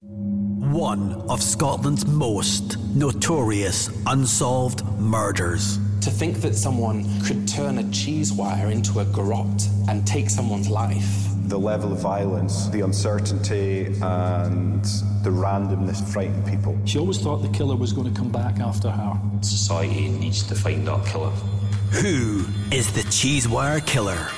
[0.00, 5.80] One of Scotland's most notorious unsolved murders.
[6.08, 10.70] To think that someone could turn a cheese wire into a garrote and take someone's
[10.70, 11.28] life.
[11.48, 14.82] The level of violence, the uncertainty, and
[15.22, 16.78] the randomness frightened people.
[16.86, 19.20] She always thought the killer was going to come back after her.
[19.42, 21.30] Society needs to find that killer.
[22.00, 24.28] Who is the Cheesewire Killer?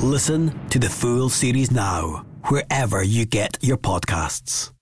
[0.00, 4.72] Listen to the full series now, wherever you get your podcasts.